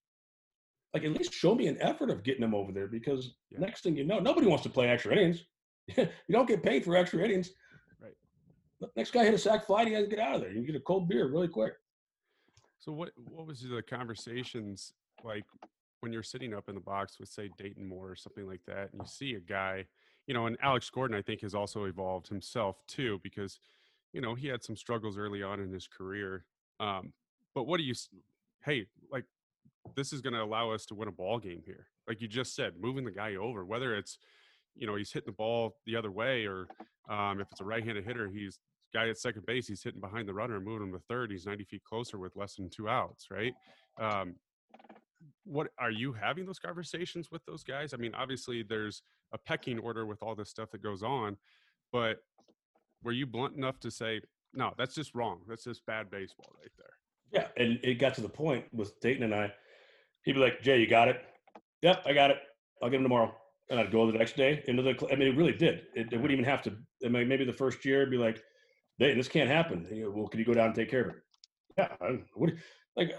[0.94, 3.60] Like, at least show me an effort of getting them over there because Yeah.
[3.60, 5.44] next thing you know, nobody wants to play extra innings.
[5.98, 7.52] you don't get paid for extra innings.
[8.96, 10.52] Next guy hit a sac fly, he has to get out of there.
[10.52, 11.74] You get a cold beer really quick.
[12.80, 15.46] So what what was the conversations like
[16.02, 18.92] when you're sitting up in the box with say Dayton Moore or something like that,
[18.92, 19.86] and you see a guy,
[20.28, 23.60] you know, and Alex Gordon I think has also evolved himself too because,
[24.14, 26.46] you know, he had some struggles early on in his career.
[26.80, 27.14] Um,
[27.56, 27.96] but what do you,
[28.64, 29.26] hey, like
[29.96, 32.56] this is going to allow us to win a ball game here, like you just
[32.56, 34.20] said, moving the guy over, whether it's,
[34.78, 36.68] you know, he's hitting the ball the other way or
[37.10, 38.60] um, if it's a right-handed hitter, he's
[38.94, 41.32] guy at second base, he's hitting behind the runner and moving him to third.
[41.32, 43.54] He's 90 feet closer with less than two outs, right?
[44.00, 44.36] Um,
[45.44, 47.94] what are you having those conversations with those guys?
[47.94, 49.02] I mean, obviously there's
[49.34, 51.38] a pecking order with all this stuff that goes on,
[51.92, 52.20] but
[53.04, 54.22] were you blunt enough to say,
[54.54, 55.42] no, that's just wrong.
[55.48, 56.88] That's just bad baseball right there.
[57.32, 59.54] Yeah, and it got to the point with Dayton and I.
[60.24, 61.22] He'd be like, "Jay, you got it?
[61.82, 62.38] Yep, I got it.
[62.82, 63.36] I'll get him tomorrow."
[63.70, 64.96] And I'd go the next day into the.
[65.12, 65.88] I mean, it really did.
[65.94, 66.74] It, it wouldn't even have to.
[67.06, 68.42] I mean, maybe the first year, it'd be like,
[69.00, 71.10] "Dayton, this can't happen." You know, well, can you go down and take care of
[71.10, 71.16] it?
[71.78, 71.90] Yeah.
[72.02, 72.52] I, what,
[72.96, 73.12] like,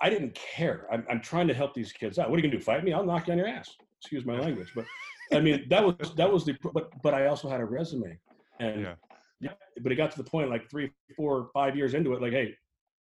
[0.00, 0.86] I didn't care.
[0.90, 2.30] I'm, I'm trying to help these kids out.
[2.30, 2.64] What are you gonna do?
[2.64, 2.92] Fight me?
[2.92, 3.76] I'll knock you on your ass.
[4.00, 4.86] Excuse my language, but
[5.32, 6.56] I mean, that was that was the.
[6.72, 8.18] But but I also had a resume,
[8.58, 8.94] and Yeah.
[9.40, 12.32] Yeah, but it got to the point like three, four, five years into it, like,
[12.32, 12.54] hey,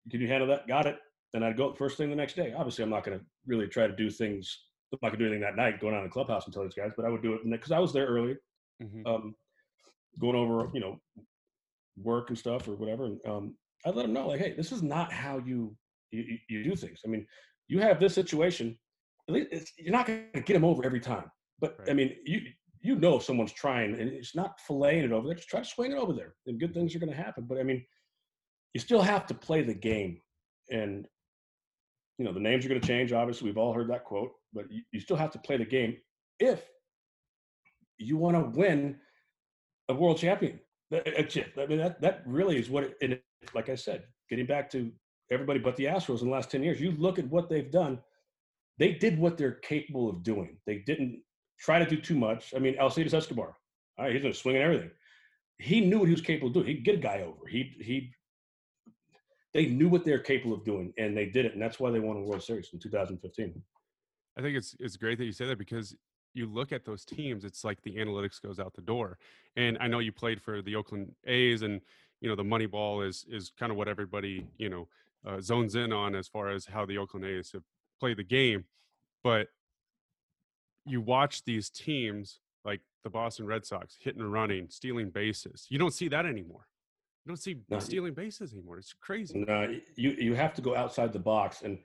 [0.09, 0.67] can you handle that?
[0.67, 0.97] Got it.
[1.33, 2.53] Then I'd go first thing the next day.
[2.57, 4.65] Obviously, I'm not going to really try to do things.
[5.01, 6.73] I'm not going do anything that night, going out in the clubhouse and tell these
[6.73, 8.37] guys, but I would do it because I was there early,
[8.81, 9.05] Mhm.
[9.05, 9.35] um,
[10.19, 10.99] going over, you know,
[11.97, 13.05] work and stuff or whatever.
[13.05, 15.75] And um, I'd let them know, like, hey, this is not how you
[16.11, 17.01] you, you- do things.
[17.05, 17.27] I mean,
[17.67, 18.77] you have this situation.
[19.27, 21.29] At least it's, you're not going to get them over every time.
[21.59, 22.41] But I mean, you
[22.81, 25.35] you know if someone's trying, and it's not filleting it over there.
[25.35, 27.45] Just try to swing it over there, and good things are going to happen.
[27.45, 27.85] But I mean,
[28.73, 30.21] you still have to play the game,
[30.71, 31.07] and
[32.17, 33.11] you know the names are going to change.
[33.11, 35.97] Obviously, we've all heard that quote, but you, you still have to play the game
[36.39, 36.63] if
[37.97, 38.97] you want to win
[39.89, 40.59] a world champion.
[40.91, 41.53] That's it.
[41.59, 42.97] I mean, that that really is what it.
[43.01, 43.19] And
[43.53, 44.91] like I said, getting back to
[45.31, 47.99] everybody but the Astros in the last ten years, you look at what they've done.
[48.77, 50.57] They did what they're capable of doing.
[50.65, 51.21] They didn't
[51.59, 52.53] try to do too much.
[52.55, 53.55] I mean, Alcides Escobar,
[53.97, 54.91] all right, he's going to swing at everything.
[55.59, 56.67] He knew what he was capable of doing.
[56.67, 57.47] He'd get a guy over.
[57.49, 58.11] He he.
[59.53, 62.01] They knew what they're capable of doing, and they did it, and that's why they
[62.01, 63.61] won a World Series in 2015.
[64.38, 65.95] I think it's it's great that you say that because
[66.33, 69.17] you look at those teams, it's like the analytics goes out the door.
[69.55, 71.79] And I know you played for the Oakland A's, and
[72.21, 74.88] you know the money ball is is kind of what everybody you know
[75.25, 77.63] uh, zones in on as far as how the Oakland A's have
[77.99, 78.65] played the game.
[79.23, 79.47] But
[80.86, 85.65] you watch these teams like the Boston Red Sox hitting and running, stealing bases.
[85.69, 86.67] You don't see that anymore.
[87.25, 87.79] You don't see No.
[87.79, 88.77] stealing bases anymore.
[88.77, 89.39] It's crazy.
[89.47, 91.79] No, you you have to go outside the box, and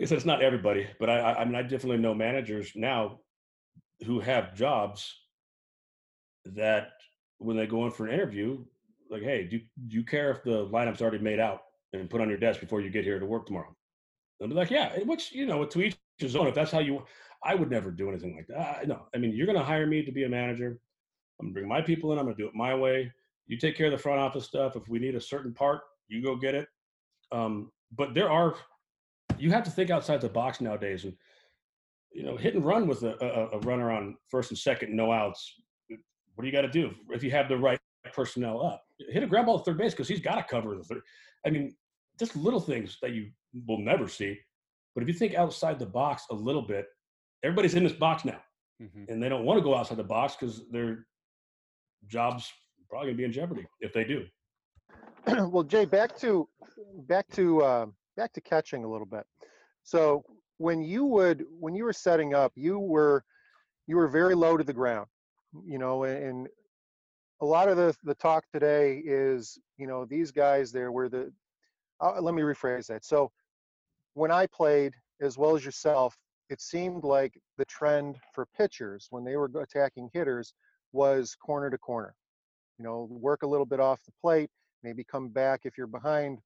[0.00, 3.20] I said, it's not everybody, but I I I mean I definitely know managers now
[4.06, 5.12] who have jobs
[6.44, 6.88] that
[7.38, 8.64] when they go in for an interview,
[9.10, 11.60] like, hey, do, do you care if the lineup's already made out
[11.92, 13.74] and put on your desk before you get here to work tomorrow?
[14.38, 16.46] They'll be like, yeah, which you know, to each his own.
[16.48, 17.04] If that's how you,
[17.44, 18.80] I would never do anything like that.
[18.82, 20.80] I- No, I mean, you're going to hire me to be a manager.
[21.40, 22.18] I'm going to bring my people in.
[22.18, 23.12] I'm going to do it my way.
[23.46, 24.76] You take care of the front office stuff.
[24.76, 26.68] If we need a certain part, you go get it.
[27.32, 28.56] Um, but there are,
[29.38, 31.04] you have to think outside the box nowadays.
[31.04, 31.14] And
[32.12, 35.12] you know, hit and run with a, a, a runner on first and second, no
[35.12, 35.52] outs.
[36.34, 37.78] What do you got to do if you have the right
[38.12, 38.82] personnel up?
[39.10, 41.02] Hit a ground ball at third base because he's got to cover the third.
[41.46, 41.74] I mean,
[42.18, 43.30] just little things that you
[43.66, 44.38] will never see.
[44.94, 46.86] But if you think outside the box a little bit,
[47.44, 48.40] everybody's in this box now,
[48.80, 49.08] Mhm.
[49.08, 51.06] and they don't want to go outside the box because their
[52.06, 52.52] jobs
[52.88, 54.26] probably gonna be in jeopardy if they do.
[55.26, 56.48] well, Jay, back to
[57.06, 57.86] back to uh,
[58.18, 59.24] back to catching a little bit.
[59.84, 60.24] So
[60.58, 63.24] when you would when you were setting up, you were
[63.86, 65.06] you were very low to the ground,
[65.64, 66.48] you know, and
[67.40, 71.32] a lot of the the talk today is you know these guys there were the.
[72.00, 73.04] Uh, let me rephrase that.
[73.04, 73.30] So
[74.14, 76.16] when I played, as well as yourself,
[76.48, 80.54] it seemed like the trend for pitchers when they were attacking hitters
[80.92, 82.14] was corner to corner.
[82.78, 84.50] You know, work a little bit off the plate,
[84.82, 86.38] maybe come back if you're behind.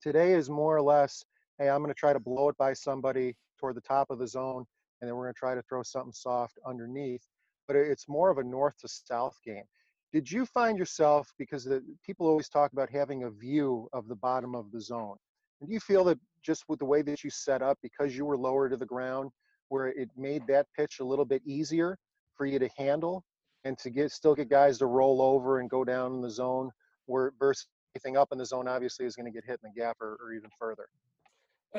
[0.00, 1.24] Today is more or less,
[1.58, 4.26] hey, I'm going to try to blow it by somebody toward the top of the
[4.26, 4.64] zone,
[5.00, 7.22] and then we're going to try to throw something soft underneath.
[7.68, 9.64] But it's more of a north to south game.
[10.12, 14.16] Did you find yourself, because the, people always talk about having a view of the
[14.16, 15.16] bottom of the zone,
[15.60, 18.24] and do you feel that just with the way that you set up, because you
[18.24, 19.30] were lower to the ground,
[19.68, 21.96] where it made that pitch a little bit easier
[22.34, 23.24] for you to handle
[23.64, 26.70] and to get still get guys to roll over and go down in the zone,
[27.06, 29.80] where versus anything up in the zone obviously is going to get hit in the
[29.80, 30.86] gap or, or even further.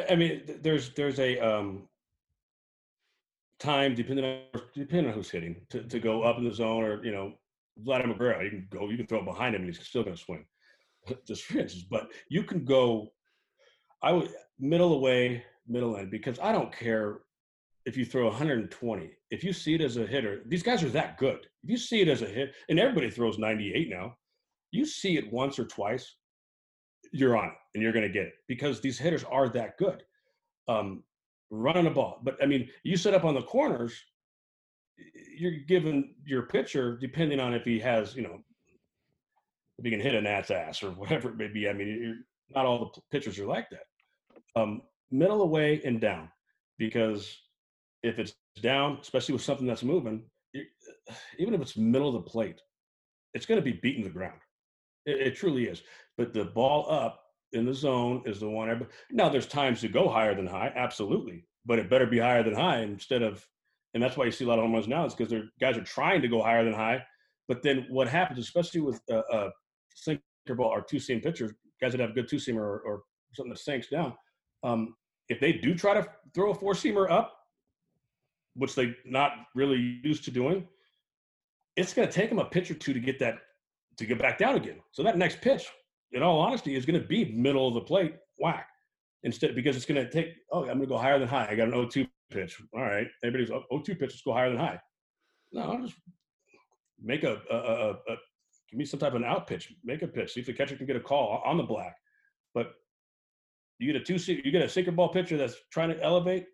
[0.09, 1.87] I- mean, there's there's a um,
[3.59, 7.03] time depending on depending on who's hitting to, to go up in the zone or
[7.03, 7.33] you know
[7.77, 10.15] Vladimir Guerrero, you can go, you can throw it behind him and he's still going
[10.15, 10.45] to swing.
[11.27, 13.11] Just for instance, but you can go.
[14.01, 17.19] I would middle away, middle end because I don't care
[17.85, 19.11] if you throw 120.
[19.31, 21.47] If you see it as a hitter, these guys are that good.
[21.63, 24.15] If you see it as a hit, and everybody throws 98 now,
[24.73, 26.15] you see it once or twice,
[27.11, 30.03] you're on it and you're going to get it because these hitters are that good.
[30.67, 31.03] Um,
[31.51, 33.93] running a ball, but I mean, you set up on the corners,
[35.37, 38.39] you're giving your pitcher, depending on if he has, you know,
[39.77, 41.69] if he can hit a gnat's ass or whatever it may be.
[41.69, 42.23] I mean,
[42.55, 44.59] not all the pitchers are like that.
[44.59, 46.29] Um, middle away and down,
[46.79, 47.37] because
[48.01, 50.23] if it's down, especially with something that's moving,
[51.37, 52.61] even if it's middle of the plate,
[53.33, 54.39] it's going to be beating the ground.
[55.05, 55.81] It, it truly is.
[56.17, 57.21] But the ball up
[57.53, 58.87] in the zone is the one.
[59.11, 62.55] Now, there's times to go higher than high, absolutely, but it better be higher than
[62.55, 63.45] high instead of.
[63.93, 65.05] And that's why you see a lot of home runs now.
[65.05, 67.03] Is because their guys are trying to go higher than high,
[67.47, 69.51] but then what happens, especially with a, a
[69.93, 70.21] sinker
[70.55, 73.51] ball or two seam pitchers, guys that have a good two seamer or, or something
[73.51, 74.13] that sinks down,
[74.63, 74.95] um,
[75.29, 77.37] if they do try to throw a four seamer up,
[78.55, 80.67] which they're not really used to doing,
[81.75, 83.39] it's going to take them a pitch or two to get that
[83.97, 84.79] to get back down again.
[84.91, 85.67] So that next pitch,
[86.11, 88.67] in all honesty, is going to be middle of the plate whack
[89.23, 90.33] instead because it's going to take.
[90.51, 91.47] Oh, I'm going to go higher than high.
[91.49, 92.61] I got an 0-2 pitch.
[92.73, 94.79] All right, everybody's 0-2 pitches go higher than high.
[95.51, 95.95] No, I'll just
[97.01, 98.17] make a, a, a, a
[98.69, 99.73] give me some type of an out pitch.
[99.83, 100.33] Make a pitch.
[100.33, 101.95] See if the catcher can get a call on the black.
[102.53, 102.73] But
[103.79, 106.45] you get a two you get a sinker ball pitcher that's trying to elevate,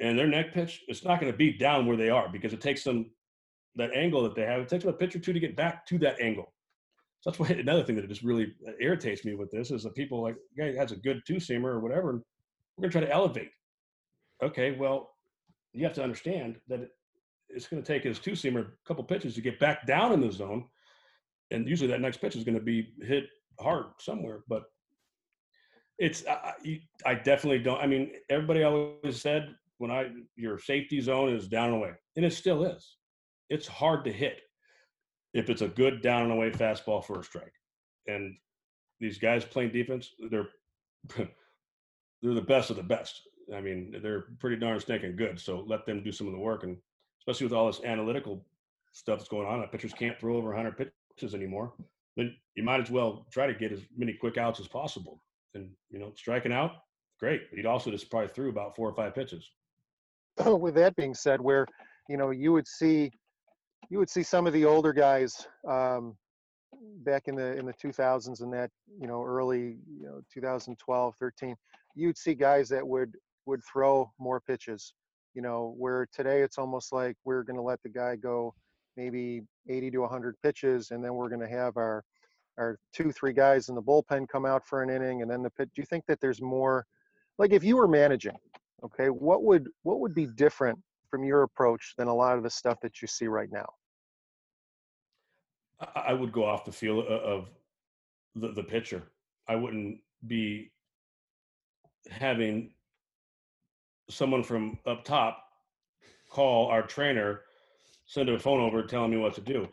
[0.00, 2.60] and their neck pitch, it's not going to be down where they are because it
[2.60, 3.10] takes them
[3.76, 4.60] that angle that they have.
[4.60, 6.52] It takes them a pitch or two to get back to that angle.
[7.20, 10.22] So that's why another thing that just really irritates me with this is that people
[10.22, 12.10] like guy has a good two seamer or whatever.
[12.10, 12.22] And
[12.76, 13.50] we're gonna try to elevate.
[14.42, 15.10] Okay, well,
[15.72, 16.88] you have to understand that
[17.48, 20.32] it's to take his two seamer a couple pitches to get back down in the
[20.32, 20.64] zone,
[21.50, 23.24] and usually that next pitch is to be hit
[23.60, 24.40] hard somewhere.
[24.48, 24.64] But
[25.98, 27.80] it's I, I definitely don't.
[27.80, 32.24] I mean, everybody always said when I your safety zone is down and away, and
[32.24, 32.96] it still is.
[33.50, 34.40] It's hard to hit
[35.34, 37.52] if it's a good down and away fastball for a strike.
[38.06, 38.36] And
[39.00, 40.48] these guys playing defense, they're
[41.16, 43.22] they're the best of the best.
[43.54, 45.40] I mean, they're pretty darn stinking good.
[45.40, 46.76] So let them do some of the work, and
[47.20, 48.44] especially with all this analytical
[48.92, 51.72] stuff that's going on, pitchers can't throw over 100 pitches anymore.
[52.16, 55.22] Then you might as well try to get as many quick outs as possible.
[55.54, 56.72] And you know, striking out,
[57.18, 57.50] great.
[57.50, 59.48] But he'd also just probably threw about four or five pitches.
[60.44, 61.66] With that being said, where
[62.08, 63.10] you know you would see
[63.88, 66.16] you would see some of the older guys um,
[66.98, 68.70] back in the in the 2000s and that
[69.00, 71.56] you know early you know 2012 13
[71.94, 73.16] you'd see guys that would
[73.46, 74.94] would throw more pitches
[75.34, 78.54] you know where today it's almost like we're going to let the guy go
[78.96, 82.04] maybe 80 to 100 pitches and then we're going to have our
[82.58, 85.50] our two three guys in the bullpen come out for an inning and then the
[85.50, 86.84] pit do you think that there's more
[87.38, 88.36] like if you were managing
[88.84, 90.78] okay what would what would be different
[91.10, 93.68] from your approach than a lot of the stuff that you see right now
[95.94, 97.48] I would go off the feel of
[98.34, 99.02] the, the pitcher.
[99.48, 100.72] I wouldn't be
[102.10, 102.72] having
[104.08, 105.44] someone from up top
[106.28, 107.42] call our trainer,
[108.06, 109.68] send a phone over telling me what to do.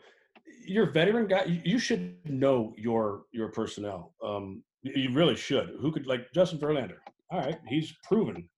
[0.66, 1.44] You're a veteran guy.
[1.64, 4.14] You should know your your personnel.
[4.22, 5.76] Um, you really should.
[5.80, 6.98] Who could like Justin Verlander?
[7.30, 8.48] All right, he's proven.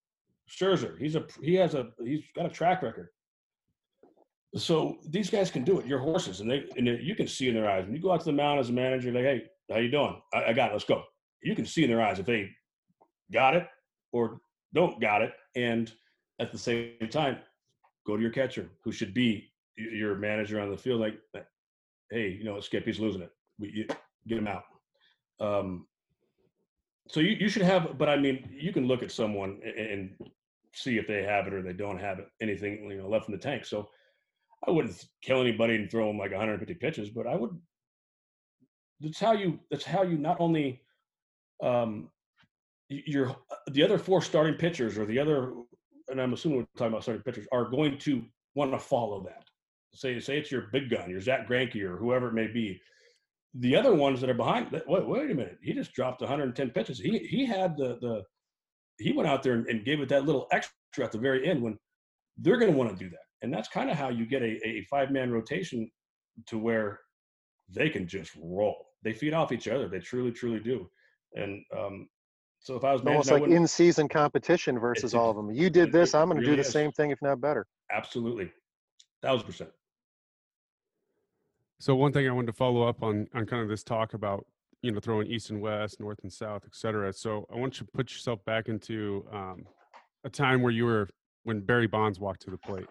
[0.51, 3.09] Scherzer, he's a he has a he's got a track record.
[4.57, 5.86] So these guys can do it.
[5.86, 8.20] You're horses, and they and you can see in their eyes when you go out
[8.20, 9.12] to the mound as a manager.
[9.12, 10.20] Like, hey, how you doing?
[10.34, 10.72] I, I got it.
[10.72, 11.05] Let's go.
[11.42, 12.51] You can see in their eyes if they
[13.32, 13.66] got it
[14.12, 14.40] or
[14.74, 15.92] don't got it, and
[16.40, 17.38] at the same time,
[18.07, 21.01] go to your catcher, who should be your manager on the field.
[21.01, 21.18] Like,
[22.11, 23.30] hey, you know, Skippy's losing it.
[23.59, 23.86] We you,
[24.26, 24.64] get him out.
[25.38, 25.86] Um,
[27.09, 30.11] so you, you should have, but I mean, you can look at someone and
[30.82, 33.32] see if they have it or they don't have it, anything you know left in
[33.32, 33.64] the tank.
[33.64, 33.88] So
[34.66, 37.56] I wouldn't kill anybody and throw them like 150 pitches, but I would.
[39.00, 39.60] That's how you.
[39.70, 40.82] That's how you not only.
[41.62, 42.08] Um,
[42.88, 43.36] your
[43.70, 45.52] the other four starting pitchers or the other,
[46.08, 48.24] and I'm assuming we're talking about starting pitchers are going to
[48.54, 49.44] want to follow that.
[49.94, 52.80] Say say it's your big gun, your Zack Greinke or whoever it may be.
[53.54, 56.98] The other ones that are behind, wait, wait a minute, he just dropped 110 pitches.
[56.98, 58.24] He he had the the
[59.01, 61.62] he went out there and, and gave it that little extra at the very end
[61.62, 61.78] when
[62.38, 64.66] they're going to want to do that and that's kind of how you get a,
[64.66, 65.90] a five man rotation
[66.46, 67.01] to where
[67.68, 68.86] they can just roll.
[69.03, 69.88] They feed off each other.
[69.88, 70.88] They truly, truly do.
[71.34, 72.09] And um,
[72.59, 75.51] so if I was almost like in season competition versus all of them.
[75.51, 76.72] You did this, I'm going to really do the is.
[76.72, 77.66] same thing, if not better.
[77.90, 78.51] Absolutely,
[79.22, 79.70] thousand percent.
[81.78, 84.46] So one thing I wanted to follow up on on kind of this talk about
[84.82, 87.12] you know throwing east and west, north and south, et cetera.
[87.12, 89.64] So I want you to put yourself back into um,
[90.24, 91.08] a time where you were
[91.44, 92.88] when Barry Bonds walked to the plate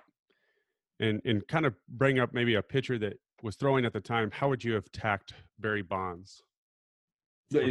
[1.00, 4.30] and and kind of bring up maybe a pitcher that was throwing at the time,
[4.32, 6.44] how would you have tacked Barry Bonds?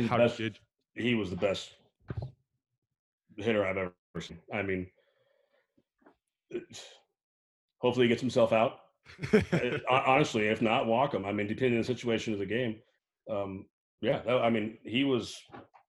[0.08, 0.58] How best, did
[0.94, 1.70] he was the best
[3.36, 4.38] hitter I've ever seen.
[4.52, 4.86] I mean,
[7.78, 8.80] hopefully he gets himself out.
[9.90, 11.24] Honestly, if not, walk him.
[11.24, 12.76] I mean, depending on the situation of the game.
[13.30, 13.66] Um,
[14.01, 15.36] yeah, I mean, he was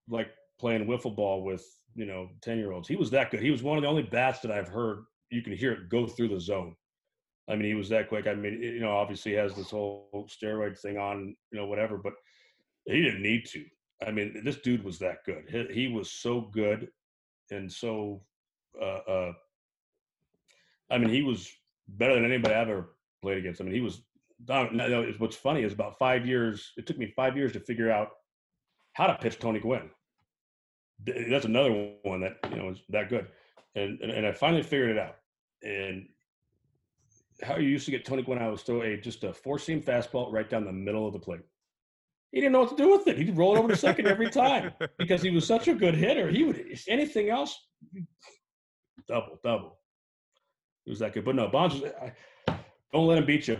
[0.08, 2.88] like playing wiffle ball with you know ten year olds.
[2.88, 3.40] He was that good.
[3.40, 6.06] He was one of the only bats that I've heard you can hear it go
[6.06, 6.74] through the zone.
[7.48, 8.26] I mean, he was that quick.
[8.26, 11.98] I mean, you know, obviously he has this whole steroid thing on, you know, whatever,
[11.98, 12.12] but
[12.84, 13.64] he didn't need to.
[14.06, 15.44] I mean, this dude was that good.
[15.48, 16.88] He, he was so good
[17.50, 18.22] and so,
[18.80, 19.32] uh, uh,
[20.90, 21.50] I mean, he was
[21.88, 23.60] better than anybody I've ever played against.
[23.60, 24.02] I mean, he was.
[24.48, 26.72] No, what's funny is about five years.
[26.76, 28.08] It took me five years to figure out
[28.92, 29.90] how to pitch Tony Gwynn.
[31.04, 33.26] That's another one that you know is that good,
[33.74, 35.16] and and, and I finally figured it out.
[35.62, 36.08] And
[37.42, 38.38] how you used to get Tony Gwynn.
[38.38, 41.18] I was throw a just a four seam fastball right down the middle of the
[41.18, 41.40] plate.
[42.32, 43.18] He didn't know what to do with it.
[43.18, 46.30] He'd roll it over to second every time because he was such a good hitter.
[46.30, 47.58] He would anything else,
[49.08, 49.78] double, double.
[50.84, 51.24] He was that good.
[51.24, 51.80] But no, Bonds.
[51.80, 52.12] Was, I,
[52.92, 53.58] don't let him beat you.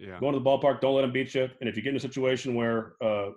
[0.00, 0.18] Yeah.
[0.18, 1.48] Going to the ballpark, don't let him beat you.
[1.60, 3.30] And if you get in a situation where uh,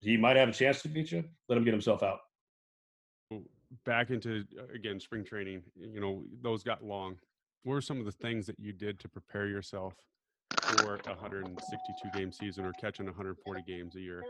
[0.00, 2.18] he might have a chance to beat you, let him get himself out.
[3.86, 5.62] Back into uh, again spring training.
[5.74, 7.16] You know those got long.
[7.62, 9.94] What were some of the things that you did to prepare yourself
[10.60, 14.22] for a 162 game season or catching 140 games a year?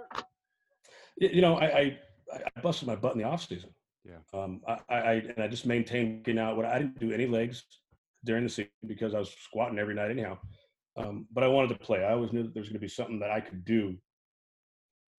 [1.19, 1.99] You know, I, I,
[2.33, 3.71] I busted my butt in the off season.
[4.05, 4.19] Yeah.
[4.33, 6.57] Um, I, I and I just maintained getting out.
[6.57, 7.65] What I didn't do any legs
[8.25, 10.39] during the season because I was squatting every night anyhow.
[10.97, 12.05] Um, but I wanted to play.
[12.05, 13.97] I always knew that there's going to be something that I could do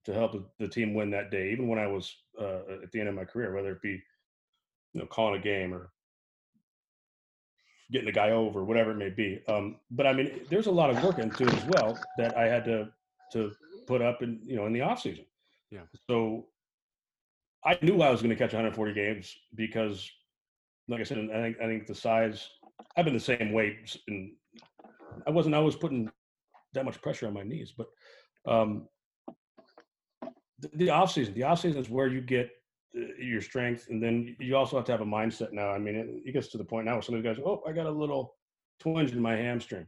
[0.05, 3.09] to help the team win that day, even when I was uh, at the end
[3.09, 4.01] of my career, whether it be
[4.93, 5.91] you know calling a game or
[7.91, 9.41] getting a guy over, whatever it may be.
[9.47, 12.47] Um, but I mean, there's a lot of work into it as well that I
[12.47, 12.89] had to
[13.33, 13.51] to
[13.87, 15.25] put up in you know in the off season.
[15.71, 15.81] Yeah.
[16.07, 16.45] So
[17.65, 20.09] I knew I was going to catch 140 games because,
[20.87, 22.47] like I said, I think I think the size.
[22.97, 24.33] I've been the same weight, and
[25.27, 26.09] I wasn't always putting
[26.73, 27.73] that much pressure on my knees.
[27.75, 27.87] But
[28.47, 28.87] um,
[30.59, 32.49] the, the off season, the off season is where you get
[32.95, 35.51] uh, your strength, and then you also have to have a mindset.
[35.51, 37.63] Now, I mean, it, it gets to the point now where some of guys, oh,
[37.67, 38.35] I got a little
[38.79, 39.87] twinge in my hamstring.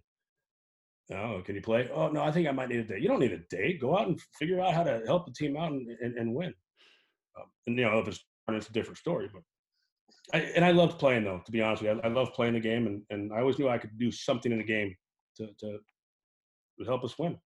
[1.13, 1.89] Oh, can you play?
[1.93, 2.99] Oh no, I think I might need a day.
[2.99, 3.78] You don't need a day.
[3.78, 6.53] Go out and figure out how to help the team out and, and, and win.
[7.38, 9.41] Um, and you know, if it's it's a different story, but
[10.34, 11.41] I, and I loved playing though.
[11.45, 13.57] To be honest with you, I, I love playing the game, and, and I always
[13.57, 14.93] knew I could do something in the game
[15.38, 15.79] to to,
[16.85, 17.38] help us win.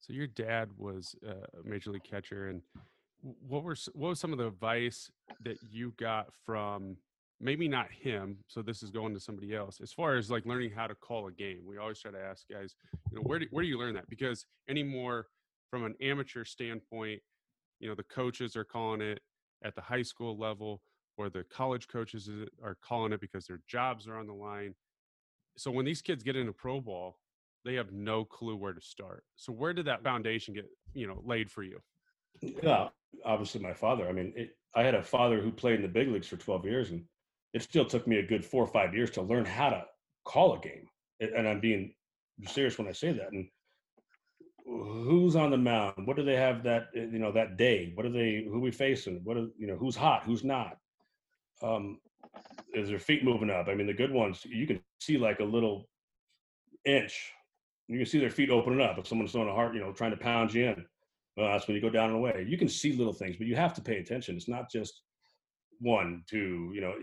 [0.00, 2.62] So your dad was uh, a major league catcher, and
[3.22, 5.10] what were what was some of the advice
[5.44, 6.96] that you got from
[7.38, 8.38] maybe not him?
[8.46, 11.26] So this is going to somebody else as far as like learning how to call
[11.26, 11.60] a game.
[11.66, 12.74] We always try to ask guys,
[13.10, 14.08] you know, where do where do you learn that?
[14.08, 15.26] Because anymore
[15.70, 17.20] from an amateur standpoint,
[17.78, 19.20] you know, the coaches are calling it
[19.64, 20.80] at the high school level,
[21.16, 22.28] or the college coaches
[22.62, 24.74] are calling it because their jobs are on the line.
[25.60, 27.18] So when these kids get into pro ball,
[27.66, 29.24] they have no clue where to start.
[29.36, 31.80] So where did that foundation get, you know, laid for you?
[32.40, 32.88] Yeah,
[33.26, 34.08] obviously my father.
[34.08, 36.64] I mean, it, I had a father who played in the big leagues for 12
[36.64, 37.04] years, and
[37.52, 39.84] it still took me a good four or five years to learn how to
[40.24, 40.86] call a game.
[41.20, 41.92] And I'm being
[42.46, 43.30] serious when I say that.
[43.30, 43.46] And
[44.64, 46.06] who's on the mound?
[46.06, 47.92] What do they have that you know that day?
[47.94, 48.46] What are they?
[48.48, 49.20] Who we facing?
[49.24, 49.76] What are you know?
[49.76, 50.22] Who's hot?
[50.24, 50.78] Who's not?
[51.62, 51.98] Um,
[52.74, 53.68] is their feet moving up?
[53.68, 55.88] I mean, the good ones you can see like a little
[56.84, 57.32] inch.
[57.88, 58.98] You can see their feet opening up.
[58.98, 60.86] If someone's throwing a heart, you know, trying to pound you in,
[61.36, 62.46] well, that's when you go down and away.
[62.48, 64.36] You can see little things, but you have to pay attention.
[64.36, 65.02] It's not just
[65.80, 66.70] one, two.
[66.74, 66.94] You know,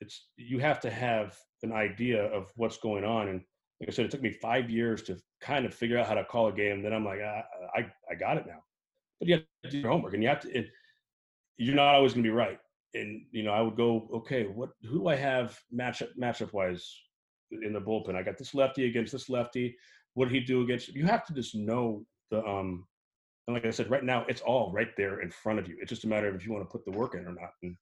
[0.00, 3.40] it's you have to have an idea of what's going on and
[3.80, 6.24] like I said, it took me five years to kind of figure out how to
[6.24, 6.82] call a game.
[6.82, 7.44] Then I'm like, I,
[7.76, 8.58] I, I got it now.
[9.20, 10.58] But you have to do your homework, and you have to.
[10.58, 10.68] It,
[11.58, 12.58] you're not always going to be right.
[12.94, 14.70] And you know, I would go, okay, what?
[14.84, 16.90] Who do I have matchup matchup wise
[17.50, 18.16] in the bullpen?
[18.16, 19.76] I got this lefty against this lefty.
[20.14, 20.88] What did he do against?
[20.88, 22.44] You have to just know the.
[22.44, 22.86] um
[23.46, 25.76] And like I said, right now it's all right there in front of you.
[25.80, 27.52] It's just a matter of if you want to put the work in or not.
[27.62, 27.76] And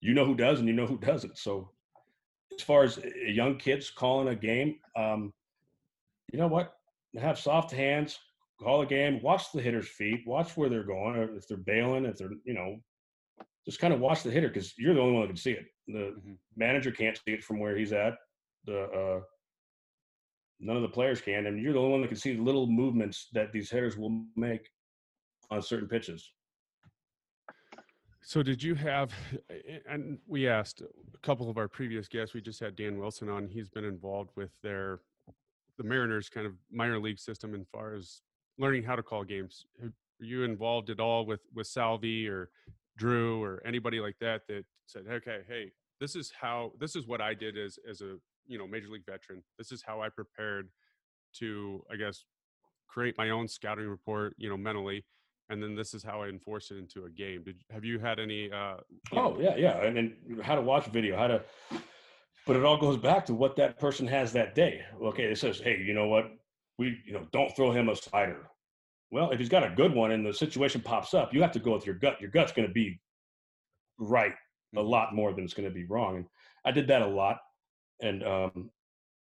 [0.00, 1.38] you know who does, and you know who doesn't.
[1.38, 1.70] So
[2.54, 5.32] as far as eh, young kids calling a game, um,
[6.32, 6.74] you know what?
[7.18, 8.18] Have soft hands,
[8.60, 12.16] call a game, watch the hitter's feet, watch where they're going, if they're bailing, if
[12.16, 12.76] they're, you know,
[13.64, 15.66] just kind of watch the hitter because you're the only one that can see it.
[15.86, 16.32] The mm-hmm.
[16.56, 18.14] manager can't see it from where he's at.
[18.64, 19.20] The uh,
[20.60, 22.66] none of the players can, and you're the only one that can see the little
[22.66, 24.68] movements that these hitters will make
[25.50, 26.30] on certain pitches.
[28.24, 29.12] So, did you have,
[29.88, 33.48] and we asked a couple of our previous guests, we just had Dan Wilson on.
[33.48, 35.00] He's been involved with their,
[35.76, 38.22] the Mariners kind of minor league system as far as
[38.58, 39.66] learning how to call games.
[39.82, 42.50] Are you involved at all with, with Salvy or
[42.96, 47.20] Drew or anybody like that that said, okay, hey, this is how, this is what
[47.20, 48.16] I did as, as a,
[48.46, 49.42] you know, major league veteran.
[49.58, 50.68] This is how I prepared
[51.38, 52.24] to, I guess,
[52.88, 55.04] create my own scouting report, you know, mentally
[55.52, 57.42] and then this is how I enforce it into a game.
[57.44, 58.50] Did have you had any?
[58.50, 58.76] Uh,
[59.12, 61.42] oh yeah, yeah, and then how to watch video, how to.
[62.46, 64.80] But it all goes back to what that person has that day.
[65.00, 66.32] Okay, it says, hey, you know what?
[66.78, 68.48] We, you know, don't throw him a slider.
[69.12, 71.60] Well, if he's got a good one and the situation pops up, you have to
[71.60, 72.18] go with your gut.
[72.18, 72.98] Your gut's going to be
[73.98, 74.32] right
[74.74, 74.88] a mm-hmm.
[74.88, 76.16] lot more than it's going to be wrong.
[76.16, 76.26] And
[76.64, 77.38] I did that a lot.
[78.00, 78.70] And um,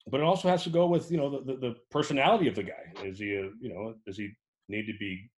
[0.07, 2.63] but it also has to go with you know the, the, the personality of the
[2.63, 2.93] guy.
[3.03, 4.31] Is he a, you know does he
[4.69, 5.29] need to be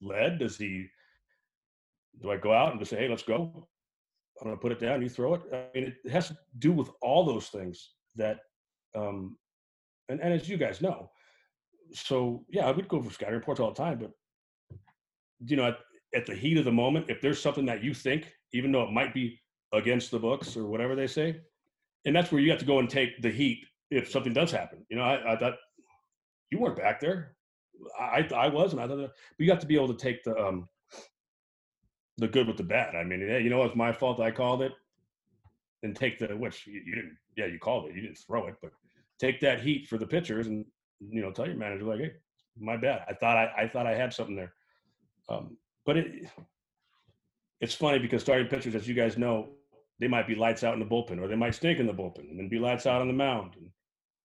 [0.00, 0.38] led?
[0.38, 0.86] Does he?
[2.22, 3.68] Do I go out and just say, "Hey, let's go"?
[4.40, 5.02] I'm going to put it down.
[5.02, 5.42] You throw it.
[5.52, 8.40] I mean, it has to do with all those things that
[8.94, 9.36] Um,
[10.08, 11.10] and, and as you guys know,
[11.92, 14.10] so yeah, I would go for scouting reports all the time, but
[15.44, 15.78] you know, at,
[16.14, 18.92] at the heat of the moment, if there's something that you think, even though it
[18.92, 19.40] might be
[19.72, 21.40] against the books or whatever they say,
[22.04, 24.84] and that's where you have to go and take the heat if something does happen.
[24.88, 25.54] You know, I, I thought
[26.50, 27.36] you weren't back there.
[27.98, 30.36] I I was, and I thought, but you have to be able to take the
[30.36, 30.68] um
[32.18, 32.94] the good with the bad.
[32.94, 34.20] I mean, you know, it's my fault.
[34.20, 34.72] I called it,
[35.82, 37.16] and take the which you, you didn't.
[37.36, 37.96] Yeah, you called it.
[37.96, 38.70] You didn't throw it, but
[39.18, 40.64] take that heat for the pitchers, and
[41.00, 42.12] you know, tell your manager like, hey,
[42.58, 43.02] my bad.
[43.08, 44.52] I thought I I thought I had something there.
[45.28, 46.28] Um, but it
[47.60, 49.50] it's funny because starting pitchers, as you guys know,
[50.00, 52.30] they might be lights out in the bullpen, or they might stink in the bullpen,
[52.30, 53.54] and then be lights out on the mound.
[53.56, 53.70] And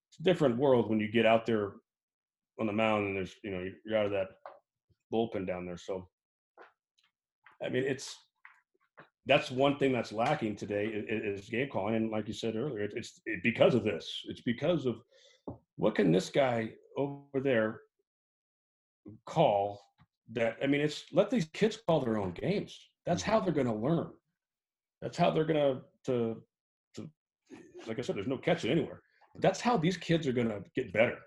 [0.10, 1.74] it's a different world when you get out there
[2.60, 4.28] on the mound and there's you know you're out of that
[5.14, 5.78] bullpen down there.
[5.78, 6.08] So
[7.64, 8.16] I mean, it's
[9.26, 12.94] that's one thing that's lacking today is, game calling, and like you said earlier, it,
[12.96, 14.24] it's because of this.
[14.28, 15.02] It's because of
[15.76, 17.82] what can this guy over there
[19.26, 19.82] call
[20.34, 22.78] that I mean, it's let these kids call their own games.
[23.06, 24.10] That's how they're going to learn.
[25.02, 26.42] That's how they're going to to.
[27.88, 29.02] Like I said, there's no catching anywhere.
[29.40, 31.18] That's how these kids are going to get better.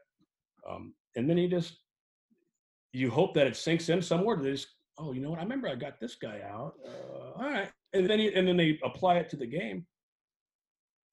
[0.68, 1.78] Um, and then you just
[2.92, 4.36] you hope that it sinks in somewhere.
[4.36, 4.68] They just
[4.98, 5.38] oh, you know what?
[5.38, 6.74] I remember I got this guy out.
[6.86, 9.86] Uh, all right, and then he, and then they apply it to the game,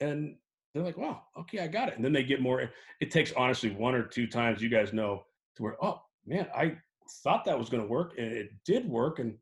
[0.02, 0.36] and
[0.74, 1.96] they're like, wow, okay, I got it.
[1.96, 2.70] And then they get more.
[3.02, 4.62] It takes honestly one or two times.
[4.62, 5.24] You guys know
[5.56, 6.78] to where oh man, I
[7.24, 9.36] thought that was going to work, and it did work, and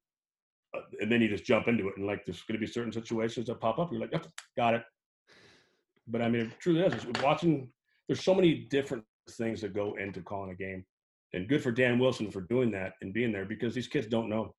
[0.76, 2.92] uh, and then you just jump into it, and like there's going to be certain
[2.94, 3.92] situations that pop up.
[3.92, 4.84] You're like, yep, got it.
[6.08, 6.94] But I mean, it truly is.
[6.94, 7.70] It's watching.
[8.08, 10.86] There's so many different things that go into calling a game
[11.34, 14.30] and good for Dan Wilson for doing that and being there because these kids don't
[14.30, 14.56] know,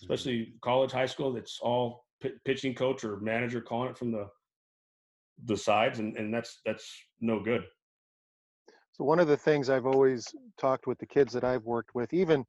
[0.00, 1.36] especially college, high school.
[1.36, 4.28] It's all p- pitching coach or manager calling it from the
[5.44, 7.62] the sides, and and that's that's no good.
[8.92, 10.26] So one of the things I've always
[10.58, 12.44] talked with the kids that I've worked with, even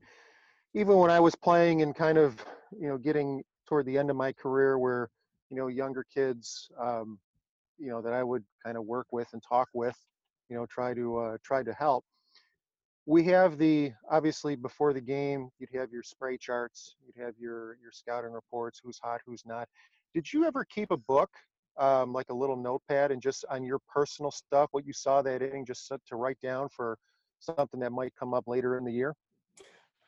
[0.73, 2.43] even when I was playing and kind of
[2.79, 5.09] you know getting toward the end of my career, where
[5.49, 7.19] you know younger kids, um,
[7.77, 9.97] you know that I would kind of work with and talk with,
[10.49, 12.03] you know try to uh, try to help
[13.05, 17.77] we have the obviously before the game you'd have your spray charts you'd have your
[17.81, 19.67] your scouting reports who's hot who's not
[20.13, 21.29] did you ever keep a book
[21.77, 25.41] um, like a little notepad and just on your personal stuff what you saw that
[25.41, 26.97] inning just to write down for
[27.39, 29.15] something that might come up later in the year?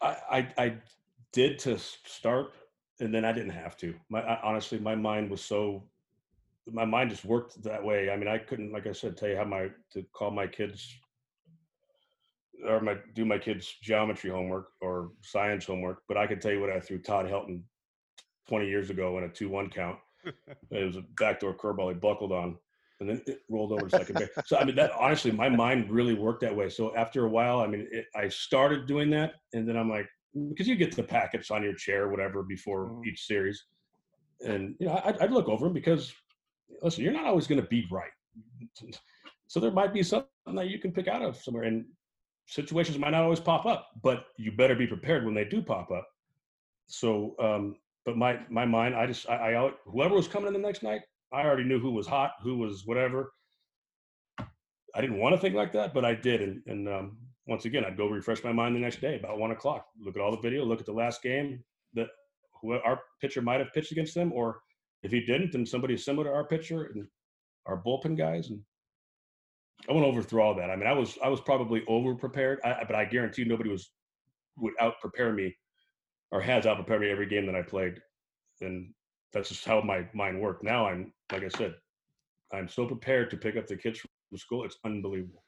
[0.02, 0.76] I i, I
[1.32, 2.54] did to start
[3.00, 3.94] and then i didn't have to.
[4.10, 5.84] My I, honestly my mind was so
[6.72, 8.10] my mind just worked that way.
[8.10, 10.96] I mean i couldn't like i said tell you how my to call my kids
[12.68, 16.62] or my do my kids geometry homework or science homework, but I could tell you
[16.62, 17.62] what I threw Todd Helton
[18.48, 19.98] 20 years ago in a 2-1 count.
[20.26, 22.58] It was a backdoor curveball he buckled on
[23.00, 24.30] and then it rolled over to second base.
[24.46, 26.70] So I mean that honestly my mind really worked that way.
[26.70, 30.08] So after a while, I mean it, I started doing that and then I'm like
[30.50, 33.06] because you get the packets on your chair whatever before mm-hmm.
[33.08, 33.66] each series.
[34.46, 36.14] And you know, I, I'd look over them because
[36.82, 38.12] listen, you're not always going to be right.
[39.48, 41.64] So there might be something that you can pick out of somewhere.
[41.64, 41.86] And
[42.48, 45.92] situations might not always pop up, but you better be prepared when they do pop
[45.92, 46.08] up.
[46.88, 50.60] So, um, but my my mind, I just I, I whoever was coming in the
[50.60, 51.02] next night,
[51.32, 53.32] I already knew who was hot, who was whatever.
[54.96, 57.18] I didn't want to think like that, but I did, and and um,
[57.48, 59.86] once again, I'd go refresh my mind the next day about one o'clock.
[60.00, 61.64] Look at all the video, look at the last game
[61.94, 62.08] that
[62.86, 64.60] our pitcher might have pitched against them, or
[65.02, 67.08] if he didn't, then somebody similar to our pitcher and
[67.66, 68.60] our bullpen guys, and
[69.90, 70.70] I won't overthrow all that.
[70.70, 73.92] I mean, I was I was probably over prepared, I, but I guarantee nobody was
[74.58, 75.56] would out prepare me
[76.34, 78.02] or has out prepared me every game that I played,
[78.62, 78.94] and
[79.32, 80.64] that's just how my mind worked.
[80.64, 81.76] Now I'm like I said,
[82.52, 84.66] I'm so prepared to pick up the kids from school.
[84.66, 85.44] It's unbelievable.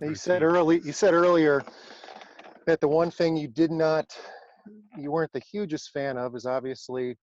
[0.00, 0.80] you said early.
[0.84, 1.62] You said earlier
[2.66, 4.06] that the one thing you did not,
[4.98, 7.16] you weren't the hugest fan of, is obviously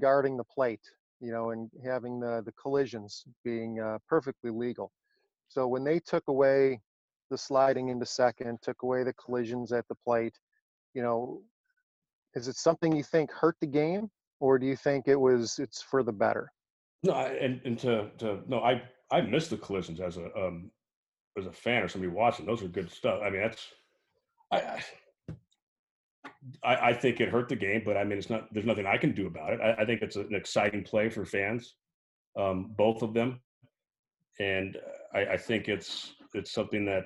[0.00, 0.80] guarding the plate
[1.24, 4.92] you know, and having the, the collisions being uh, perfectly legal.
[5.48, 6.80] So when they took away
[7.30, 10.38] the sliding into second, took away the collisions at the plate,
[10.94, 11.42] you know,
[12.34, 14.10] is it something you think hurt the game,
[14.40, 16.50] or do you think it was it's for the better?
[17.02, 20.70] No, and and to to no, I I miss the collisions as a um
[21.38, 22.46] as a fan or somebody watching.
[22.46, 23.20] Those are good stuff.
[23.22, 23.66] I mean, that's
[24.50, 24.82] I, I
[26.62, 28.52] I, I, think it hurt the game, but I mean, it's not.
[28.52, 29.60] There's nothing I can do about it.
[29.60, 31.74] I, I think it's an exciting play for fans,
[32.38, 33.40] um, both of them,
[34.38, 34.76] and
[35.14, 37.04] I, I, think it's it's something that.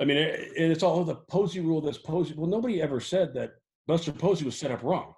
[0.00, 1.80] I mean, it, it's all the Posey rule.
[1.80, 2.34] That's Posey.
[2.36, 3.52] Well, nobody ever said that
[3.86, 5.12] Buster Posey was set up wrong.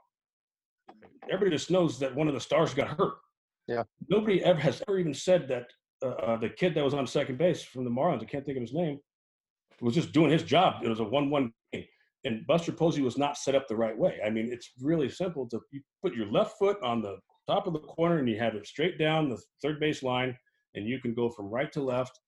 [1.30, 3.14] Everybody just knows that one of the stars got hurt.
[3.66, 3.84] Yeah.
[4.08, 5.66] Nobody ever has ever even said that
[6.02, 8.58] uh, uh, the kid that was on second base from the Marlins, I can't think
[8.58, 8.98] of his name,
[9.80, 10.82] was just doing his job.
[10.84, 11.84] It was a one-one game,
[12.24, 14.18] and Buster Posey was not set up the right way.
[14.24, 17.16] I mean, it's really simple to you put your left foot on the
[17.48, 20.36] top of the corner and you have it straight down the third base line,
[20.74, 22.18] and you can go from right to left.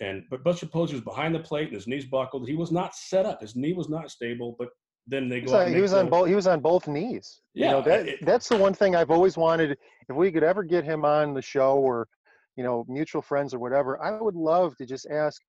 [0.00, 2.48] And but Buster Posey was behind the plate and his knees buckled.
[2.48, 3.40] He was not set up.
[3.40, 4.56] His knee was not stable.
[4.58, 4.68] But
[5.06, 5.64] then they go.
[5.66, 6.28] he was on both.
[6.28, 7.40] He was on both knees.
[7.54, 9.78] Yeah, you know that it- that's the one thing I've always wanted.
[10.08, 12.08] If we could ever get him on the show, or
[12.56, 15.40] you know, mutual friends or whatever, I would love to just ask.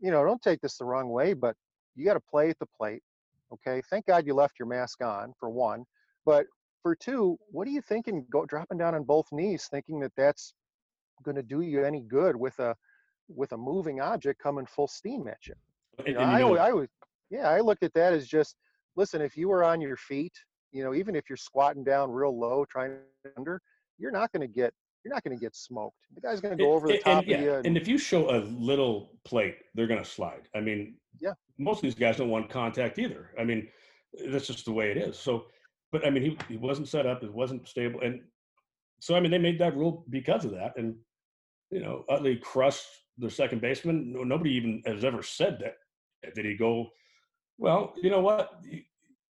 [0.00, 1.54] You know, don't take this the wrong way, but
[1.94, 3.02] you got to play at the plate.
[3.52, 3.82] Okay.
[3.88, 5.84] Thank God you left your mask on for one,
[6.26, 6.46] but
[6.82, 8.26] for two, what are you thinking?
[8.30, 10.54] Go dropping down on both knees, thinking that that's
[11.22, 12.74] going to do you any good with a
[13.28, 15.54] with a moving object coming full steam at you.
[15.98, 16.88] and- You know, and you I, know- always, I was,
[17.30, 18.56] yeah, I looked at that as just,
[18.96, 20.32] listen, if you were on your feet,
[20.70, 22.90] you know, even if you're squatting down real low, trying
[23.24, 23.60] to under,
[23.98, 24.72] you're not going to get,
[25.04, 25.96] you're not going to get smoked.
[26.14, 27.52] The guy's going to go over the and, top and, yeah, of you.
[27.64, 30.48] and if you show a little plate, they're going to slide.
[30.54, 31.32] I mean, Yeah.
[31.58, 33.30] most of these guys don't want contact either.
[33.38, 33.68] I mean,
[34.28, 35.18] that's just the way it is.
[35.18, 35.46] So,
[35.90, 38.00] but I mean, he, he wasn't set up, it wasn't stable.
[38.00, 38.22] And
[39.00, 40.72] so, I mean, they made that rule because of that.
[40.76, 40.94] And,
[41.70, 42.86] you know, Utley crushed
[43.18, 44.12] the second baseman.
[44.12, 46.34] No, nobody even has ever said that.
[46.34, 46.88] Did he go,
[47.58, 48.62] well, you know what?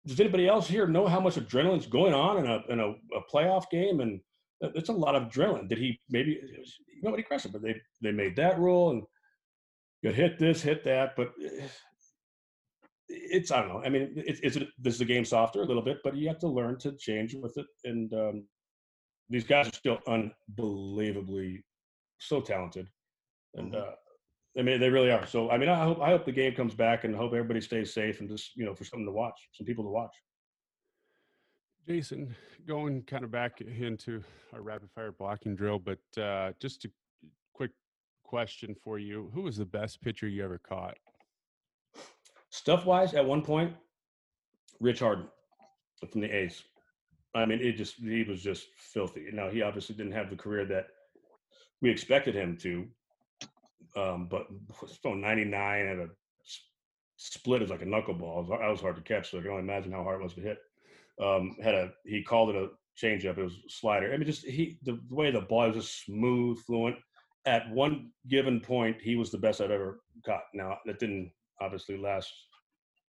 [0.06, 3.22] Does anybody else here know how much adrenaline's going on in a, in a, a
[3.32, 4.00] playoff game?
[4.00, 4.20] And
[4.60, 5.68] it's a lot of adrenaline.
[5.68, 6.40] Did he maybe
[7.02, 9.02] nobody crushed it, but they they made that rule and
[10.02, 11.32] you hit this, hit that, but
[13.08, 13.82] it's I don't know.
[13.84, 16.38] I mean, it's it's this is the game softer a little bit, but you have
[16.40, 17.66] to learn to change with it.
[17.84, 18.44] And um,
[19.28, 21.64] these guys are still unbelievably
[22.18, 22.88] so talented,
[23.54, 23.92] and uh,
[24.58, 25.26] I mean they really are.
[25.26, 27.60] So I mean, I hope I hope the game comes back and I hope everybody
[27.60, 30.14] stays safe and just you know for something to watch, some people to watch.
[31.86, 32.34] Jason,
[32.66, 34.22] going kind of back into
[34.52, 36.90] our rapid fire blocking drill, but uh, just a
[37.54, 37.72] quick
[38.24, 40.96] question for you: Who was the best pitcher you ever caught?
[42.50, 43.74] Stuff wise, at one point,
[44.80, 45.26] Rich Harden
[46.10, 46.62] from the A's.
[47.34, 49.26] I mean, it just he was just filthy.
[49.32, 50.86] Now he obviously didn't have the career that
[51.80, 52.86] we expected him to,
[53.96, 54.46] um, but
[55.02, 56.08] throwing 99 at a
[57.16, 58.44] split is like a knuckleball.
[58.44, 60.34] It was, was hard to catch, so I can only imagine how hard it was
[60.34, 60.58] to hit.
[61.22, 62.68] Um, had a he called it a
[63.00, 63.38] changeup.
[63.38, 64.12] It was a slider.
[64.12, 66.96] I mean, just he the way the ball was just smooth, fluent.
[67.44, 70.44] At one given point, he was the best I've ever caught.
[70.54, 72.32] Now that didn't obviously last,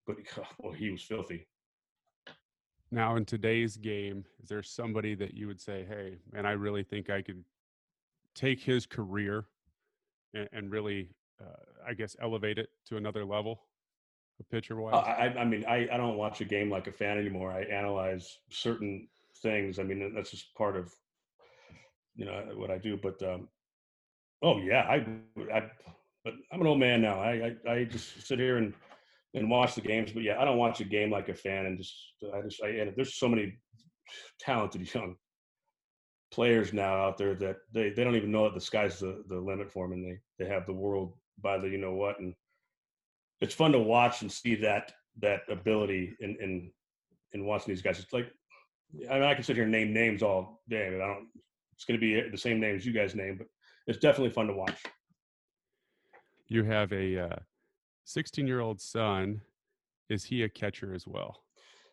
[0.06, 0.16] but
[0.58, 1.46] well, he was filthy.
[2.90, 6.82] Now, in today's game, is there somebody that you would say, "Hey, man, I really
[6.82, 7.44] think I could
[8.34, 9.46] take his career
[10.34, 11.08] and, and really,
[11.40, 13.60] uh, I guess, elevate it to another level,
[14.40, 16.92] a pitcher I, wise?" I, I mean, I, I don't watch a game like a
[16.92, 17.50] fan anymore.
[17.50, 19.08] I analyze certain
[19.42, 19.78] things.
[19.78, 20.92] I mean, that's just part of,
[22.14, 22.96] you know, what I do.
[22.96, 23.48] But, um,
[24.42, 25.06] oh yeah, I,
[25.52, 25.70] I,
[26.24, 27.20] but I'm an old man now.
[27.20, 28.74] I, I, I just sit here and,
[29.34, 30.12] and watch the games.
[30.12, 31.94] But yeah, I don't watch a game like a fan and just,
[32.34, 33.58] I just, I, and there's so many
[34.38, 35.16] talented young
[36.34, 39.36] players now out there that they, they don't even know that the sky's the, the
[39.38, 42.34] limit for them and they, they have the world by the, you know what, and,
[43.40, 46.70] it's fun to watch and see that that ability in in
[47.32, 47.98] in watching these guys.
[47.98, 48.32] It's like
[49.10, 51.28] I mean, I can sit here and name names all day, but I don't.
[51.74, 53.48] It's going to be the same names you guys name, but
[53.86, 54.80] it's definitely fun to watch.
[56.46, 57.38] you have a
[58.04, 59.40] 16 year old son.
[60.08, 61.42] Is he a catcher as well?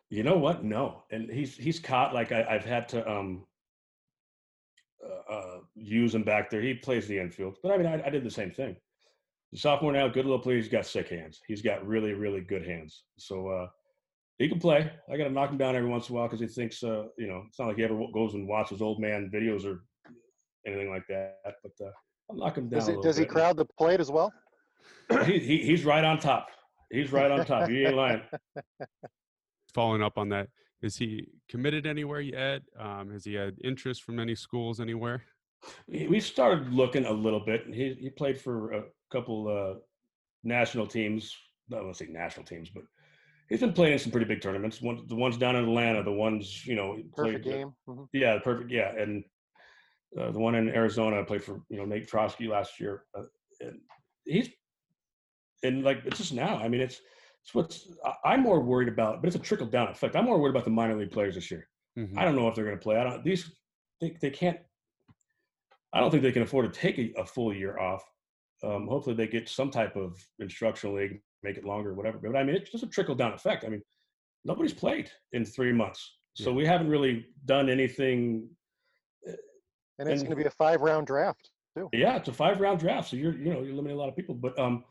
[0.08, 0.64] You know what?
[0.64, 3.44] No, and he's he's caught like I, I've had to um
[5.04, 6.60] uh, uh, use him back there.
[6.60, 8.76] He plays the infield, but I mean, I, I did the same thing.
[9.52, 10.56] The sophomore now, good little player.
[10.56, 11.40] He's got sick hands.
[11.46, 13.04] He's got really, really good hands.
[13.18, 13.66] So uh,
[14.38, 14.90] he can play.
[15.12, 17.04] I got to knock him down every once in a while because he thinks, uh,
[17.18, 19.84] you know, it's not like he ever goes and watches old man videos or
[20.66, 21.36] anything like that.
[21.44, 21.90] But uh,
[22.30, 22.80] I'll knock him down.
[22.80, 23.30] Does a he, little does he bit.
[23.30, 24.32] crowd the plate as well?
[25.26, 26.48] He, he, he's right on top.
[26.90, 27.68] He's right on top.
[27.68, 28.22] You ain't lying.
[29.74, 30.48] Following up on that,
[30.82, 32.62] is he committed anywhere yet?
[32.78, 35.22] Um, has he had interest from any schools anywhere?
[35.86, 37.64] We we started looking a little bit.
[37.72, 38.82] He he played for a
[39.12, 39.78] couple uh,
[40.42, 41.34] national teams.
[41.70, 42.82] I don't want to say national teams, but
[43.48, 44.82] he's been playing in some pretty big tournaments.
[44.82, 47.72] One, the ones down in Atlanta, the ones you know, he Perfect played, uh, game.
[47.88, 48.08] Mhm.
[48.12, 48.70] Yeah, perfect.
[48.70, 49.24] Yeah, and
[50.18, 53.04] uh, the one in Arizona, I played for you know Nate Trotsky last year.
[53.16, 53.22] Uh,
[53.60, 53.78] and
[54.24, 54.50] he's
[55.62, 56.56] and like it's just now.
[56.56, 57.00] I mean, it's
[57.42, 60.16] it's what's I- I'm more worried about, but it's a trickle down effect.
[60.16, 61.68] I'm more worried about the minor league players this year.
[61.98, 62.16] Mhm.
[62.16, 62.96] I don't know if they're going to play.
[62.96, 63.24] I don't.
[63.24, 63.50] These
[64.00, 64.58] they they can't.
[65.92, 68.02] I don't think they can afford to take a, a full year off.
[68.62, 72.18] Um, hopefully, they get some type of instructional league, make it longer, whatever.
[72.18, 73.64] But I mean, it's just a trickle down effect.
[73.64, 73.82] I mean,
[74.44, 76.56] nobody's played in three months, so Yeah.
[76.56, 78.48] we haven't really done anything.
[79.26, 81.50] And it's And- going to be a five round draft.
[81.76, 81.88] too.
[81.92, 84.16] Yeah, it's a five round draft, so you're you know you're limiting a lot of
[84.16, 84.34] people.
[84.34, 84.84] But um,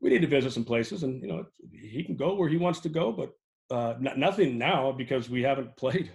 [0.00, 2.80] we need to visit some places, and you know he can go where he wants
[2.80, 3.32] to go, but
[3.70, 6.10] uh, n- nothing now because we haven't played.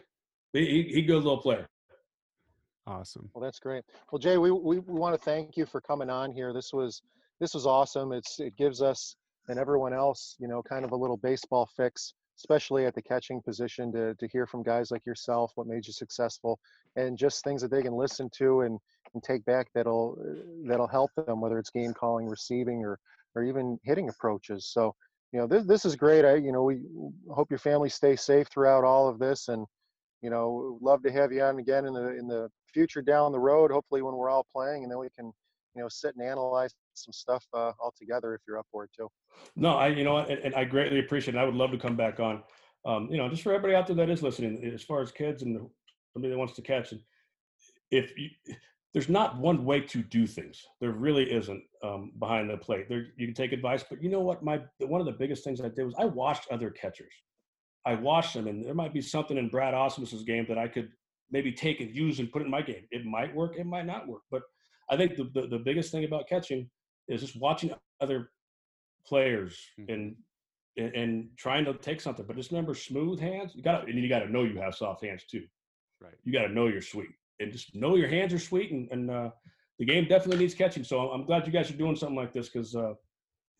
[0.54, 1.68] He, he, he good little player.
[2.88, 3.30] Awesome.
[3.34, 3.84] Well, that's great.
[4.12, 6.52] Well, Jay, we, we, we want to thank you for coming on here.
[6.52, 7.02] This was
[7.40, 8.12] this was awesome.
[8.12, 9.16] It's it gives us
[9.48, 13.42] and everyone else, you know, kind of a little baseball fix, especially at the catching
[13.42, 16.60] position, to to hear from guys like yourself what made you successful,
[16.96, 18.80] and just things that they can listen to and
[19.14, 20.18] and take back that'll
[20.66, 23.00] that'll help them, whether it's game calling, receiving, or
[23.36, 24.70] or even hitting approaches.
[24.72, 24.94] So,
[25.32, 26.26] you know, this this is great.
[26.26, 26.82] I you know we
[27.30, 29.66] hope your family stays safe throughout all of this and
[30.22, 33.40] you know, love to have you on again in the in the future down the
[33.40, 33.72] road.
[33.72, 35.32] Hopefully, when we're all playing, and then we can,
[35.76, 38.92] you know, sit and analyze some stuff uh, all together if you're up for it
[38.96, 39.10] too.
[39.56, 41.36] No, I you know and, and I greatly appreciate.
[41.36, 41.40] it.
[41.40, 42.44] I would love to come back on.
[42.86, 45.44] Um, you know, just for everybody out there that is listening, as far as kids
[45.44, 45.60] and
[46.14, 47.02] somebody that wants to catch it,
[47.90, 48.30] if you,
[48.94, 52.90] there's not one way to do things, there really isn't um, behind the plate.
[52.90, 54.44] There you can take advice, but you know what?
[54.44, 57.14] My one of the biggest things I did was I watched other catchers.
[57.86, 60.90] I watched them, and there might be something in Brad Ausmus's game that I could
[61.32, 62.86] maybe take and use and put in my game.
[62.92, 64.22] It might work, it might not work.
[64.30, 64.44] But
[64.90, 66.70] I think the, the, the biggest thing about catching
[67.08, 68.32] is just watching other
[69.06, 69.94] players Mhm.
[69.94, 70.16] and,
[70.78, 72.26] and and trying to take something.
[72.26, 73.54] But just remember, smooth hands.
[73.56, 75.46] You got to and you got to know you have soft hands too.
[76.00, 76.14] Right.
[76.24, 77.10] You got to know you're sweet,
[77.42, 78.72] and just know your hands are sweet.
[78.72, 79.30] And, and uh,
[79.80, 80.84] the game definitely needs catching.
[80.84, 82.94] So I'm glad you guys are doing something like this because uh,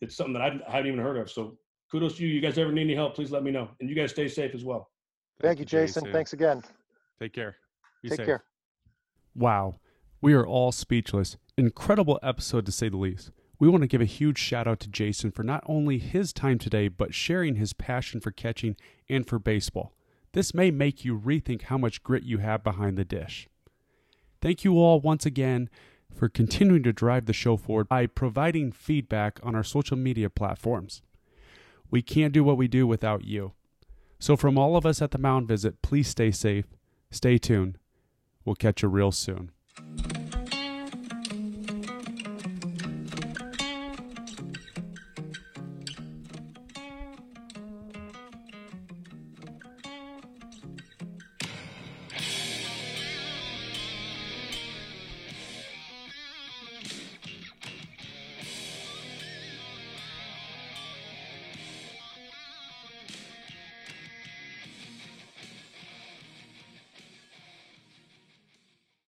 [0.00, 1.30] it's something that I've, I haven't even heard of.
[1.30, 1.58] So
[1.90, 2.28] kudos to you.
[2.28, 3.68] You guys ever need any help, please let me know.
[3.80, 4.90] And you guys stay safe as well.
[5.40, 6.10] Thank, you, Jason.
[6.12, 6.62] Thanks again.
[7.20, 7.56] Take care.
[8.02, 8.26] Be Take safe.
[8.26, 8.44] care.
[9.34, 9.76] Wow.
[10.20, 11.36] We are all speechless.
[11.58, 13.30] Incredible episode to say the least.
[13.58, 16.58] We want to give a huge shout out to Jason for not only his time
[16.58, 18.76] today, but sharing his passion for catching
[19.08, 19.94] and for baseball.
[20.32, 23.48] This may make you rethink how much grit you have behind the dish.
[24.42, 25.70] Thank you all once again
[26.12, 31.00] for continuing to drive the show forward by providing feedback on our social media platforms.
[31.92, 33.52] We can't do what we do without you.
[34.18, 36.66] So, from all of us at the Mound Visit, please stay safe,
[37.12, 37.78] stay tuned.
[38.44, 39.52] We'll catch you real soon.